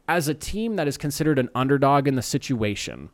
as 0.09 0.29
a 0.29 0.35
team 0.35 0.77
that 0.77 0.89
is 0.89 0.97
considered 0.97 1.39
an 1.39 1.49
underdog 1.55 2.07
in 2.07 2.15
the 2.15 2.23
situation, 2.23 3.11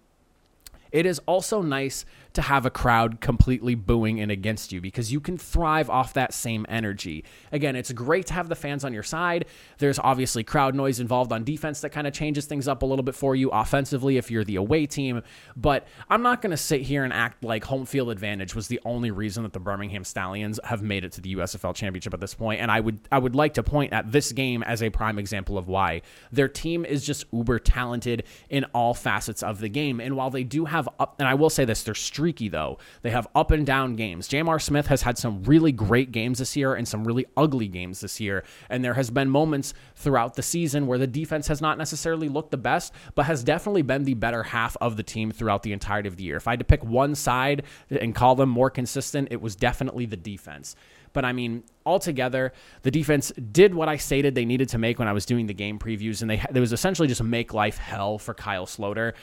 it 0.92 1.06
is 1.06 1.20
also 1.26 1.62
nice 1.62 2.04
to 2.34 2.42
have 2.42 2.66
a 2.66 2.70
crowd 2.70 3.20
completely 3.20 3.74
booing 3.74 4.18
in 4.18 4.30
against 4.30 4.72
you 4.72 4.80
because 4.80 5.12
you 5.12 5.20
can 5.20 5.36
thrive 5.36 5.90
off 5.90 6.14
that 6.14 6.32
same 6.32 6.64
energy. 6.68 7.24
Again, 7.52 7.76
it's 7.76 7.92
great 7.92 8.26
to 8.26 8.34
have 8.34 8.48
the 8.48 8.54
fans 8.54 8.84
on 8.84 8.92
your 8.92 9.02
side. 9.02 9.46
There's 9.78 9.98
obviously 9.98 10.44
crowd 10.44 10.74
noise 10.74 11.00
involved 11.00 11.32
on 11.32 11.44
defense 11.44 11.80
that 11.80 11.90
kind 11.90 12.06
of 12.06 12.12
changes 12.12 12.46
things 12.46 12.68
up 12.68 12.82
a 12.82 12.86
little 12.86 13.02
bit 13.02 13.14
for 13.14 13.34
you 13.34 13.50
offensively 13.50 14.16
if 14.16 14.30
you're 14.30 14.44
the 14.44 14.56
away 14.56 14.86
team. 14.86 15.22
But 15.56 15.86
I'm 16.08 16.22
not 16.22 16.42
going 16.42 16.50
to 16.50 16.56
sit 16.56 16.82
here 16.82 17.04
and 17.04 17.12
act 17.12 17.44
like 17.44 17.64
home 17.64 17.86
field 17.86 18.10
advantage 18.10 18.54
was 18.54 18.68
the 18.68 18.80
only 18.84 19.10
reason 19.10 19.42
that 19.42 19.52
the 19.52 19.60
Birmingham 19.60 20.04
Stallions 20.04 20.60
have 20.64 20.82
made 20.82 21.04
it 21.04 21.12
to 21.12 21.20
the 21.20 21.36
USFL 21.36 21.74
championship 21.74 22.14
at 22.14 22.20
this 22.20 22.34
point. 22.34 22.60
And 22.60 22.70
I 22.70 22.80
would 22.80 23.00
I 23.10 23.18
would 23.18 23.34
like 23.34 23.54
to 23.54 23.62
point 23.62 23.92
at 23.92 24.10
this 24.12 24.32
game 24.32 24.62
as 24.62 24.82
a 24.82 24.90
prime 24.90 25.18
example 25.18 25.58
of 25.58 25.68
why 25.68 26.02
their 26.32 26.48
team 26.48 26.84
is 26.84 27.04
just 27.04 27.24
uber 27.32 27.58
talented 27.58 28.24
in 28.48 28.64
all 28.74 28.94
facets 28.94 29.42
of 29.42 29.60
the 29.60 29.68
game. 29.68 30.00
And 30.00 30.16
while 30.16 30.30
they 30.30 30.44
do 30.44 30.64
have 30.66 30.88
up, 30.98 31.16
and 31.18 31.28
I 31.28 31.34
will 31.34 31.50
say 31.50 31.64
this, 31.64 31.82
they're 31.82 31.94
streaky, 32.20 32.50
though. 32.50 32.76
They 33.00 33.08
have 33.08 33.26
up 33.34 33.50
and 33.50 33.64
down 33.64 33.96
games. 33.96 34.28
J'Mar 34.28 34.60
Smith 34.60 34.88
has 34.88 35.00
had 35.00 35.16
some 35.16 35.42
really 35.44 35.72
great 35.72 36.12
games 36.12 36.38
this 36.38 36.54
year 36.54 36.74
and 36.74 36.86
some 36.86 37.02
really 37.02 37.24
ugly 37.34 37.66
games 37.66 38.00
this 38.00 38.20
year. 38.20 38.44
And 38.68 38.84
there 38.84 38.92
has 38.92 39.10
been 39.10 39.30
moments 39.30 39.72
throughout 39.96 40.34
the 40.34 40.42
season 40.42 40.86
where 40.86 40.98
the 40.98 41.06
defense 41.06 41.48
has 41.48 41.62
not 41.62 41.78
necessarily 41.78 42.28
looked 42.28 42.50
the 42.50 42.58
best, 42.58 42.92
but 43.14 43.24
has 43.24 43.42
definitely 43.42 43.80
been 43.80 44.04
the 44.04 44.12
better 44.12 44.42
half 44.42 44.76
of 44.82 44.98
the 44.98 45.02
team 45.02 45.30
throughout 45.30 45.62
the 45.62 45.72
entirety 45.72 46.08
of 46.08 46.16
the 46.16 46.24
year. 46.24 46.36
If 46.36 46.46
I 46.46 46.50
had 46.52 46.58
to 46.58 46.66
pick 46.66 46.84
one 46.84 47.14
side 47.14 47.62
and 47.88 48.14
call 48.14 48.34
them 48.34 48.50
more 48.50 48.68
consistent, 48.68 49.28
it 49.30 49.40
was 49.40 49.56
definitely 49.56 50.04
the 50.04 50.18
defense. 50.18 50.76
But 51.14 51.24
I 51.24 51.32
mean, 51.32 51.64
altogether, 51.86 52.52
the 52.82 52.90
defense 52.90 53.32
did 53.32 53.74
what 53.74 53.88
I 53.88 53.96
stated 53.96 54.34
they 54.34 54.44
needed 54.44 54.68
to 54.70 54.78
make 54.78 54.98
when 54.98 55.08
I 55.08 55.12
was 55.12 55.24
doing 55.26 55.46
the 55.46 55.54
game 55.54 55.78
previews, 55.78 56.20
and 56.22 56.30
they 56.30 56.40
there 56.50 56.60
was 56.60 56.72
essentially 56.72 57.08
just 57.08 57.22
make 57.22 57.52
life 57.52 57.78
hell 57.78 58.18
for 58.18 58.34
Kyle 58.34 58.66
Sloter 58.66 59.14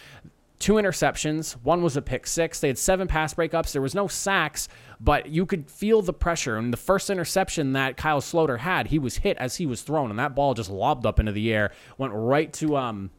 two 0.59 0.73
interceptions. 0.73 1.53
One 1.63 1.81
was 1.81 1.95
a 1.97 2.01
pick 2.01 2.25
six. 2.25 2.59
They 2.59 2.67
had 2.67 2.77
seven 2.77 3.07
pass 3.07 3.33
breakups. 3.33 3.71
There 3.71 3.81
was 3.81 3.95
no 3.95 4.07
sacks, 4.07 4.67
but 4.99 5.29
you 5.29 5.45
could 5.45 5.69
feel 5.69 6.01
the 6.01 6.13
pressure. 6.13 6.57
And 6.57 6.73
the 6.73 6.77
first 6.77 7.09
interception 7.09 7.73
that 7.73 7.97
Kyle 7.97 8.21
Sloter 8.21 8.59
had, 8.59 8.87
he 8.87 8.99
was 8.99 9.17
hit 9.17 9.37
as 9.37 9.57
he 9.57 9.65
was 9.65 9.81
thrown, 9.81 10.09
and 10.09 10.19
that 10.19 10.35
ball 10.35 10.53
just 10.53 10.69
lobbed 10.69 11.05
up 11.05 11.19
into 11.19 11.31
the 11.31 11.53
air, 11.53 11.71
went 11.97 12.13
right 12.13 12.51
to 12.53 12.77
um, 12.77 13.11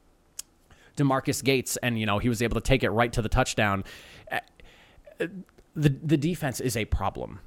Demarcus 0.97 1.43
Gates, 1.43 1.77
and 1.79 1.99
you 1.99 2.07
know 2.07 2.19
he 2.19 2.29
was 2.29 2.43
able 2.43 2.55
to 2.55 2.61
take 2.61 2.83
it 2.83 2.91
right 2.91 3.13
to 3.13 3.23
the 3.23 3.29
touchdown. 3.29 3.85
Uh, 4.31 4.41
the 5.75 5.91
the 6.03 6.17
defense 6.17 6.61
is 6.61 6.77
a 6.77 6.85
problem 6.87 7.41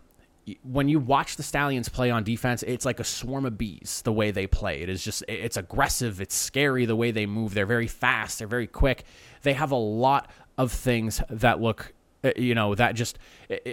when 0.64 0.90
you 0.90 1.00
watch 1.00 1.36
the 1.36 1.44
Stallions 1.44 1.90
play 1.90 2.10
on 2.10 2.24
defense, 2.24 2.64
it's 2.64 2.86
like 2.86 3.00
a 3.00 3.04
swarm 3.04 3.46
of 3.46 3.58
bees 3.58 4.02
the 4.04 4.14
way 4.14 4.32
they 4.32 4.48
play. 4.48 4.82
It 4.82 4.90
is 4.90 5.04
just 5.04 5.24
it's 5.28 5.58
aggressive, 5.58 6.20
it's 6.20 6.36
scary 6.36 6.86
the 6.86 6.96
way 6.96 7.12
they 7.12 7.26
move. 7.26 7.54
They're 7.54 7.66
very 7.66 7.88
fast, 7.88 8.40
they're 8.40 8.48
very 8.48 8.68
quick. 8.68 9.04
They 9.44 9.54
have 9.54 9.72
a 9.72 9.76
lot 9.76 10.30
of 10.58 10.72
things 10.72 11.22
that 11.30 11.62
look 11.62 11.94
Uh, 12.24 12.32
you 12.36 12.54
know 12.54 12.76
that 12.76 12.94
just 12.94 13.18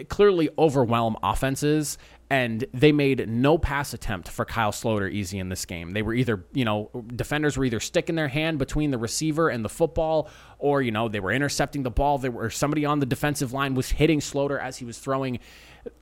clearly 0.08 0.48
overwhelm 0.58 1.16
offenses 1.22 1.98
and 2.30 2.66
they 2.74 2.92
made 2.92 3.28
no 3.28 3.56
pass 3.56 3.94
attempt 3.94 4.28
for 4.28 4.44
Kyle 4.44 4.72
Sloter 4.72 5.10
easy 5.10 5.38
in 5.38 5.48
this 5.48 5.64
game. 5.64 5.92
They 5.92 6.02
were 6.02 6.12
either, 6.12 6.44
you 6.52 6.64
know, 6.64 6.90
defenders 7.06 7.56
were 7.56 7.64
either 7.64 7.80
sticking 7.80 8.16
their 8.16 8.28
hand 8.28 8.58
between 8.58 8.90
the 8.90 8.98
receiver 8.98 9.48
and 9.48 9.64
the 9.64 9.68
football, 9.70 10.28
or 10.58 10.82
you 10.82 10.90
know, 10.90 11.08
they 11.08 11.20
were 11.20 11.32
intercepting 11.32 11.84
the 11.84 11.90
ball. 11.90 12.18
There 12.18 12.30
were 12.30 12.50
somebody 12.50 12.84
on 12.84 12.98
the 12.98 13.06
defensive 13.06 13.52
line 13.52 13.74
was 13.74 13.90
hitting 13.90 14.20
Sloter 14.20 14.60
as 14.60 14.76
he 14.76 14.84
was 14.84 14.98
throwing. 14.98 15.38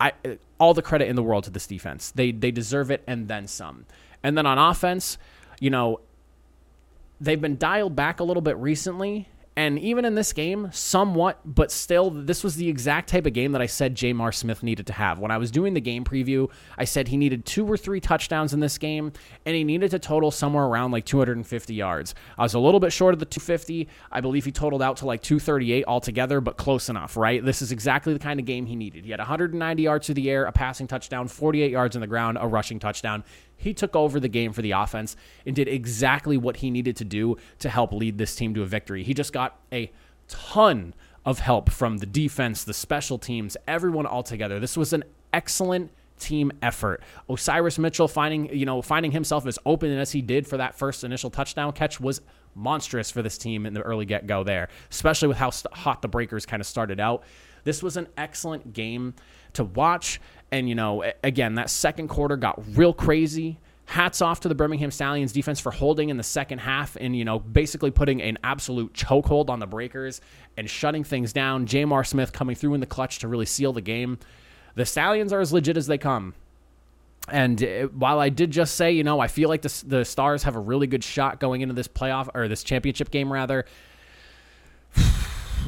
I 0.00 0.12
uh, 0.24 0.30
all 0.58 0.74
the 0.74 0.82
credit 0.82 1.08
in 1.08 1.14
the 1.14 1.22
world 1.22 1.44
to 1.44 1.50
this 1.50 1.66
defense. 1.66 2.10
They 2.10 2.32
they 2.32 2.50
deserve 2.50 2.90
it 2.90 3.04
and 3.06 3.28
then 3.28 3.46
some. 3.46 3.86
And 4.22 4.36
then 4.36 4.46
on 4.46 4.58
offense, 4.58 5.18
you 5.60 5.70
know, 5.70 6.00
they've 7.20 7.40
been 7.40 7.56
dialed 7.56 7.94
back 7.94 8.18
a 8.18 8.24
little 8.24 8.42
bit 8.42 8.56
recently 8.56 9.28
and 9.58 9.78
even 9.78 10.04
in 10.04 10.14
this 10.14 10.34
game, 10.34 10.68
somewhat, 10.70 11.40
but 11.46 11.72
still, 11.72 12.10
this 12.10 12.44
was 12.44 12.56
the 12.56 12.68
exact 12.68 13.08
type 13.08 13.24
of 13.24 13.32
game 13.32 13.52
that 13.52 13.62
I 13.62 13.66
said 13.66 13.94
J'Mar 13.94 14.34
Smith 14.34 14.62
needed 14.62 14.86
to 14.88 14.92
have. 14.92 15.18
When 15.18 15.30
I 15.30 15.38
was 15.38 15.50
doing 15.50 15.72
the 15.72 15.80
game 15.80 16.04
preview, 16.04 16.50
I 16.76 16.84
said 16.84 17.08
he 17.08 17.16
needed 17.16 17.46
two 17.46 17.66
or 17.66 17.78
three 17.78 17.98
touchdowns 17.98 18.52
in 18.52 18.60
this 18.60 18.76
game, 18.76 19.12
and 19.46 19.56
he 19.56 19.64
needed 19.64 19.92
to 19.92 19.98
total 19.98 20.30
somewhere 20.30 20.64
around 20.64 20.90
like 20.90 21.06
250 21.06 21.72
yards. 21.72 22.14
I 22.36 22.42
was 22.42 22.52
a 22.52 22.58
little 22.58 22.80
bit 22.80 22.92
short 22.92 23.14
of 23.14 23.18
the 23.18 23.24
250. 23.24 23.88
I 24.12 24.20
believe 24.20 24.44
he 24.44 24.52
totaled 24.52 24.82
out 24.82 24.98
to 24.98 25.06
like 25.06 25.22
238 25.22 25.86
altogether, 25.86 26.42
but 26.42 26.58
close 26.58 26.90
enough, 26.90 27.16
right? 27.16 27.42
This 27.42 27.62
is 27.62 27.72
exactly 27.72 28.12
the 28.12 28.18
kind 28.18 28.38
of 28.38 28.44
game 28.44 28.66
he 28.66 28.76
needed. 28.76 29.06
He 29.06 29.10
had 29.10 29.20
190 29.20 29.82
yards 29.82 30.06
through 30.06 30.16
the 30.16 30.30
air, 30.30 30.44
a 30.44 30.52
passing 30.52 30.86
touchdown, 30.86 31.28
48 31.28 31.70
yards 31.70 31.96
on 31.96 32.00
the 32.00 32.06
ground, 32.06 32.36
a 32.38 32.46
rushing 32.46 32.78
touchdown 32.78 33.24
he 33.56 33.74
took 33.74 33.96
over 33.96 34.20
the 34.20 34.28
game 34.28 34.52
for 34.52 34.62
the 34.62 34.72
offense 34.72 35.16
and 35.44 35.56
did 35.56 35.68
exactly 35.68 36.36
what 36.36 36.58
he 36.58 36.70
needed 36.70 36.96
to 36.96 37.04
do 37.04 37.36
to 37.58 37.68
help 37.68 37.92
lead 37.92 38.18
this 38.18 38.34
team 38.34 38.54
to 38.54 38.62
a 38.62 38.66
victory. 38.66 39.02
He 39.02 39.14
just 39.14 39.32
got 39.32 39.58
a 39.72 39.90
ton 40.28 40.94
of 41.24 41.40
help 41.40 41.70
from 41.70 41.98
the 41.98 42.06
defense, 42.06 42.64
the 42.64 42.74
special 42.74 43.18
teams, 43.18 43.56
everyone 43.66 44.06
all 44.06 44.22
together. 44.22 44.60
This 44.60 44.76
was 44.76 44.92
an 44.92 45.04
excellent 45.32 45.90
team 46.18 46.52
effort. 46.62 47.02
Osiris 47.28 47.78
Mitchell 47.78 48.08
finding, 48.08 48.54
you 48.56 48.64
know, 48.64 48.80
finding 48.82 49.12
himself 49.12 49.46
as 49.46 49.58
open 49.66 49.90
as 49.90 50.12
he 50.12 50.22
did 50.22 50.46
for 50.46 50.56
that 50.56 50.74
first 50.74 51.04
initial 51.04 51.30
touchdown 51.30 51.72
catch 51.72 52.00
was 52.00 52.20
monstrous 52.54 53.10
for 53.10 53.22
this 53.22 53.36
team 53.36 53.66
in 53.66 53.74
the 53.74 53.82
early 53.82 54.06
get 54.06 54.26
go 54.26 54.42
there, 54.42 54.68
especially 54.90 55.28
with 55.28 55.36
how 55.36 55.50
hot 55.72 56.00
the 56.02 56.08
Breakers 56.08 56.46
kind 56.46 56.60
of 56.60 56.66
started 56.66 57.00
out. 57.00 57.22
This 57.64 57.82
was 57.82 57.96
an 57.96 58.08
excellent 58.16 58.72
game 58.72 59.14
to 59.54 59.64
watch. 59.64 60.20
And, 60.52 60.68
you 60.68 60.74
know, 60.74 61.04
again, 61.24 61.56
that 61.56 61.70
second 61.70 62.08
quarter 62.08 62.36
got 62.36 62.62
real 62.76 62.92
crazy. 62.92 63.58
Hats 63.86 64.20
off 64.20 64.40
to 64.40 64.48
the 64.48 64.54
Birmingham 64.54 64.90
Stallions 64.90 65.32
defense 65.32 65.60
for 65.60 65.70
holding 65.70 66.08
in 66.08 66.16
the 66.16 66.22
second 66.22 66.58
half 66.58 66.96
and, 67.00 67.16
you 67.16 67.24
know, 67.24 67.38
basically 67.38 67.90
putting 67.90 68.20
an 68.20 68.38
absolute 68.42 68.92
chokehold 68.92 69.48
on 69.48 69.60
the 69.60 69.66
Breakers 69.66 70.20
and 70.56 70.68
shutting 70.68 71.04
things 71.04 71.32
down. 71.32 71.66
J'Mar 71.66 72.04
Smith 72.06 72.32
coming 72.32 72.56
through 72.56 72.74
in 72.74 72.80
the 72.80 72.86
clutch 72.86 73.20
to 73.20 73.28
really 73.28 73.46
seal 73.46 73.72
the 73.72 73.80
game. 73.80 74.18
The 74.74 74.84
Stallions 74.84 75.32
are 75.32 75.40
as 75.40 75.52
legit 75.52 75.76
as 75.76 75.86
they 75.86 75.98
come. 75.98 76.34
And 77.28 77.62
uh, 77.62 77.86
while 77.88 78.20
I 78.20 78.28
did 78.28 78.50
just 78.50 78.76
say, 78.76 78.92
you 78.92 79.02
know, 79.02 79.20
I 79.20 79.28
feel 79.28 79.48
like 79.48 79.62
the, 79.62 79.84
the 79.86 80.04
Stars 80.04 80.44
have 80.44 80.54
a 80.56 80.60
really 80.60 80.86
good 80.86 81.02
shot 81.02 81.40
going 81.40 81.60
into 81.60 81.74
this 81.74 81.88
playoff 81.88 82.28
or 82.34 82.46
this 82.46 82.62
championship 82.62 83.10
game, 83.10 83.32
rather, 83.32 83.64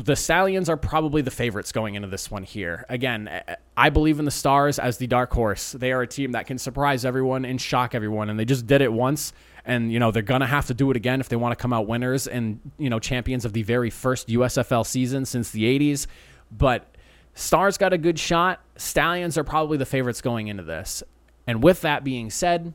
the 0.04 0.16
Stallions 0.16 0.68
are 0.68 0.76
probably 0.76 1.22
the 1.22 1.30
favorites 1.30 1.72
going 1.72 1.94
into 1.94 2.08
this 2.08 2.30
one 2.30 2.42
here. 2.42 2.84
Again, 2.88 3.42
I 3.76 3.90
believe 3.90 4.18
in 4.18 4.24
the 4.24 4.30
Stars 4.30 4.78
as 4.78 4.98
the 4.98 5.06
dark 5.06 5.32
horse. 5.32 5.72
They 5.72 5.92
are 5.92 6.02
a 6.02 6.06
team 6.06 6.32
that 6.32 6.46
can 6.46 6.58
surprise 6.58 7.04
everyone 7.04 7.44
and 7.44 7.60
shock 7.60 7.94
everyone, 7.94 8.30
and 8.30 8.38
they 8.38 8.44
just 8.44 8.66
did 8.66 8.80
it 8.80 8.92
once. 8.92 9.32
And 9.64 9.92
you 9.92 9.98
know 9.98 10.10
they're 10.10 10.22
gonna 10.22 10.46
have 10.46 10.66
to 10.68 10.74
do 10.74 10.90
it 10.90 10.96
again 10.96 11.20
if 11.20 11.28
they 11.28 11.36
want 11.36 11.56
to 11.56 11.60
come 11.60 11.74
out 11.74 11.86
winners 11.86 12.26
and 12.26 12.58
you 12.78 12.88
know 12.88 12.98
champions 12.98 13.44
of 13.44 13.52
the 13.52 13.62
very 13.62 13.90
first 13.90 14.28
USFL 14.28 14.86
season 14.86 15.26
since 15.26 15.50
the 15.50 15.64
'80s. 15.64 16.06
But 16.50 16.96
Stars 17.34 17.76
got 17.76 17.92
a 17.92 17.98
good 17.98 18.18
shot. 18.18 18.60
Stallions 18.76 19.36
are 19.36 19.44
probably 19.44 19.76
the 19.76 19.86
favorites 19.86 20.22
going 20.22 20.48
into 20.48 20.62
this. 20.62 21.02
And 21.46 21.62
with 21.62 21.82
that 21.82 22.02
being 22.02 22.30
said, 22.30 22.74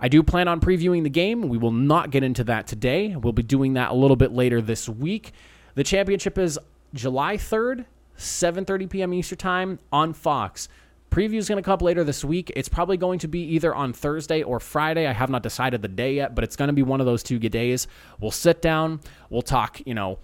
I 0.00 0.08
do 0.08 0.22
plan 0.22 0.48
on 0.48 0.60
previewing 0.60 1.02
the 1.02 1.10
game. 1.10 1.48
We 1.48 1.58
will 1.58 1.72
not 1.72 2.10
get 2.10 2.22
into 2.22 2.44
that 2.44 2.66
today. 2.66 3.14
We'll 3.14 3.32
be 3.32 3.42
doing 3.42 3.74
that 3.74 3.90
a 3.90 3.94
little 3.94 4.16
bit 4.16 4.32
later 4.32 4.62
this 4.62 4.88
week. 4.88 5.32
The 5.74 5.84
championship 5.84 6.38
is 6.38 6.58
July 6.94 7.36
3rd, 7.36 7.84
7:30 8.16 8.90
p.m. 8.90 9.14
Eastern 9.14 9.38
Time 9.38 9.78
on 9.92 10.12
Fox. 10.12 10.68
Preview 11.10 11.38
is 11.38 11.48
going 11.48 11.56
to 11.56 11.62
come 11.62 11.74
up 11.74 11.82
later 11.82 12.04
this 12.04 12.24
week. 12.24 12.52
It's 12.54 12.68
probably 12.68 12.96
going 12.96 13.18
to 13.20 13.28
be 13.28 13.40
either 13.40 13.74
on 13.74 13.92
Thursday 13.92 14.42
or 14.44 14.60
Friday. 14.60 15.08
I 15.08 15.12
have 15.12 15.28
not 15.28 15.42
decided 15.42 15.82
the 15.82 15.88
day 15.88 16.14
yet, 16.14 16.36
but 16.36 16.44
it's 16.44 16.54
going 16.54 16.68
to 16.68 16.72
be 16.72 16.82
one 16.82 17.00
of 17.00 17.06
those 17.06 17.24
two 17.24 17.38
days. 17.40 17.88
We'll 18.20 18.30
sit 18.30 18.62
down, 18.62 19.00
we'll 19.28 19.42
talk, 19.42 19.80
you 19.84 19.94
know, 19.94 20.20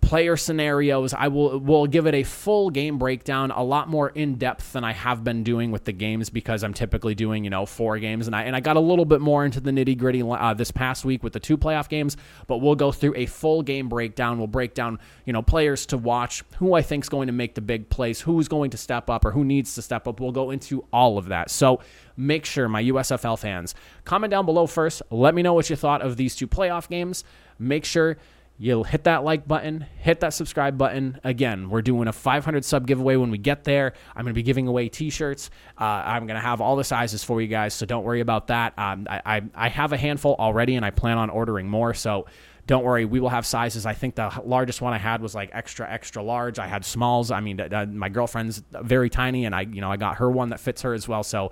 player 0.00 0.36
scenarios. 0.36 1.14
I 1.14 1.28
will 1.28 1.58
will 1.58 1.86
give 1.86 2.06
it 2.06 2.14
a 2.14 2.22
full 2.22 2.70
game 2.70 2.98
breakdown, 2.98 3.50
a 3.50 3.62
lot 3.62 3.88
more 3.88 4.08
in 4.08 4.36
depth 4.36 4.72
than 4.72 4.84
I 4.84 4.92
have 4.92 5.22
been 5.22 5.44
doing 5.44 5.70
with 5.70 5.84
the 5.84 5.92
games 5.92 6.30
because 6.30 6.64
I'm 6.64 6.74
typically 6.74 7.14
doing 7.14 7.44
you 7.44 7.50
know 7.50 7.66
four 7.66 7.98
games, 7.98 8.26
and 8.26 8.34
I 8.34 8.42
and 8.42 8.56
I 8.56 8.60
got 8.60 8.76
a 8.76 8.80
little 8.80 9.04
bit 9.04 9.20
more 9.20 9.44
into 9.44 9.60
the 9.60 9.70
nitty 9.70 9.96
gritty 9.98 10.22
uh, 10.22 10.54
this 10.54 10.70
past 10.70 11.04
week 11.04 11.22
with 11.22 11.32
the 11.32 11.40
two 11.40 11.56
playoff 11.56 11.88
games. 11.88 12.16
But 12.46 12.58
we'll 12.58 12.74
go 12.74 12.92
through 12.92 13.14
a 13.16 13.26
full 13.26 13.62
game 13.62 13.88
breakdown. 13.88 14.38
We'll 14.38 14.46
break 14.46 14.74
down 14.74 14.98
you 15.24 15.32
know 15.32 15.42
players 15.42 15.86
to 15.86 15.98
watch, 15.98 16.42
who 16.58 16.74
I 16.74 16.82
think 16.82 17.04
is 17.04 17.08
going 17.08 17.26
to 17.26 17.32
make 17.32 17.54
the 17.54 17.60
big 17.60 17.88
plays, 17.88 18.20
who's 18.20 18.48
going 18.48 18.70
to 18.70 18.76
step 18.76 19.10
up, 19.10 19.24
or 19.24 19.32
who 19.32 19.44
needs 19.44 19.74
to 19.74 19.82
step 19.82 20.08
up. 20.08 20.20
We'll 20.20 20.32
go 20.32 20.50
into 20.50 20.84
all 20.92 21.18
of 21.18 21.26
that. 21.26 21.50
So 21.50 21.80
make 22.16 22.44
sure 22.44 22.68
my 22.68 22.82
USFL 22.82 23.38
fans 23.38 23.74
comment 24.04 24.30
down 24.30 24.44
below 24.46 24.66
first. 24.66 25.02
Let 25.10 25.34
me 25.34 25.42
know 25.42 25.54
what 25.54 25.70
you 25.70 25.76
thought 25.76 26.02
of 26.02 26.16
these 26.16 26.34
two 26.34 26.46
playoff 26.46 26.88
games. 26.88 27.24
Make 27.58 27.84
sure 27.84 28.16
You'll 28.62 28.84
hit 28.84 29.04
that 29.04 29.24
like 29.24 29.48
button, 29.48 29.86
hit 30.00 30.20
that 30.20 30.34
subscribe 30.34 30.76
button. 30.76 31.18
Again, 31.24 31.70
we're 31.70 31.80
doing 31.80 32.08
a 32.08 32.12
500 32.12 32.62
sub 32.62 32.86
giveaway 32.86 33.16
when 33.16 33.30
we 33.30 33.38
get 33.38 33.64
there. 33.64 33.94
I'm 34.14 34.24
going 34.24 34.34
to 34.34 34.38
be 34.38 34.42
giving 34.42 34.66
away 34.66 34.90
t 34.90 35.08
shirts. 35.08 35.48
Uh, 35.80 35.84
I'm 35.84 36.26
going 36.26 36.34
to 36.34 36.42
have 36.42 36.60
all 36.60 36.76
the 36.76 36.84
sizes 36.84 37.24
for 37.24 37.40
you 37.40 37.48
guys, 37.48 37.72
so 37.72 37.86
don't 37.86 38.04
worry 38.04 38.20
about 38.20 38.48
that. 38.48 38.78
Um, 38.78 39.06
I, 39.08 39.22
I, 39.24 39.42
I 39.54 39.68
have 39.70 39.94
a 39.94 39.96
handful 39.96 40.36
already, 40.38 40.74
and 40.74 40.84
I 40.84 40.90
plan 40.90 41.16
on 41.16 41.30
ordering 41.30 41.70
more. 41.70 41.94
So 41.94 42.26
don't 42.66 42.84
worry, 42.84 43.06
we 43.06 43.18
will 43.18 43.30
have 43.30 43.46
sizes. 43.46 43.86
I 43.86 43.94
think 43.94 44.14
the 44.14 44.30
largest 44.44 44.82
one 44.82 44.92
I 44.92 44.98
had 44.98 45.22
was 45.22 45.34
like 45.34 45.48
extra, 45.54 45.90
extra 45.90 46.22
large. 46.22 46.58
I 46.58 46.66
had 46.66 46.84
smalls. 46.84 47.30
I 47.30 47.40
mean, 47.40 47.66
my 47.94 48.10
girlfriend's 48.10 48.62
very 48.82 49.08
tiny, 49.08 49.46
and 49.46 49.54
I, 49.54 49.62
you 49.62 49.80
know, 49.80 49.90
I 49.90 49.96
got 49.96 50.18
her 50.18 50.30
one 50.30 50.50
that 50.50 50.60
fits 50.60 50.82
her 50.82 50.92
as 50.92 51.08
well. 51.08 51.22
So 51.22 51.50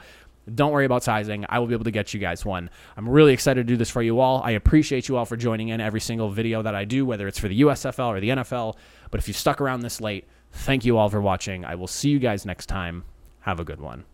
don't 0.55 0.73
worry 0.73 0.85
about 0.85 1.03
sizing. 1.03 1.45
I 1.49 1.59
will 1.59 1.67
be 1.67 1.75
able 1.75 1.85
to 1.85 1.91
get 1.91 2.13
you 2.15 2.21
guys 2.21 2.45
one. 2.45 2.71
I'm 2.97 3.09
really 3.09 3.33
excited 3.33 3.67
to 3.67 3.73
do 3.73 3.77
this 3.77 3.91
for 3.91 4.03
you 4.03 4.21
all. 4.21 4.43
I 4.43 4.53
appreciate 4.53 5.09
you 5.09 5.17
all 5.17 5.25
for 5.25 5.37
joining 5.37 5.69
in 5.69 5.81
every 5.81 6.01
single 6.01 6.31
video 6.31 6.63
that 6.63 6.75
I 6.75 6.85
do, 6.85 7.05
whether 7.07 7.29
it's 7.29 7.39
for 7.39 7.49
the 7.49 7.61
USFL 7.63 8.09
or 8.09 8.21
the 8.21 8.31
NFL. 8.31 8.77
But 9.11 9.21
if 9.21 9.29
you 9.29 9.35
stuck 9.35 9.61
around 9.61 9.81
this 9.81 10.01
late, 10.01 10.27
thank 10.53 10.85
you 10.85 10.99
all 10.99 11.09
for 11.09 11.21
watching. 11.21 11.65
I 11.65 11.75
will 11.75 11.87
see 11.87 12.11
you 12.11 12.19
guys 12.19 12.45
next 12.45 12.67
time. 12.67 13.05
Have 13.41 13.61
a 13.61 13.65
good 13.65 13.81
one. 13.81 14.05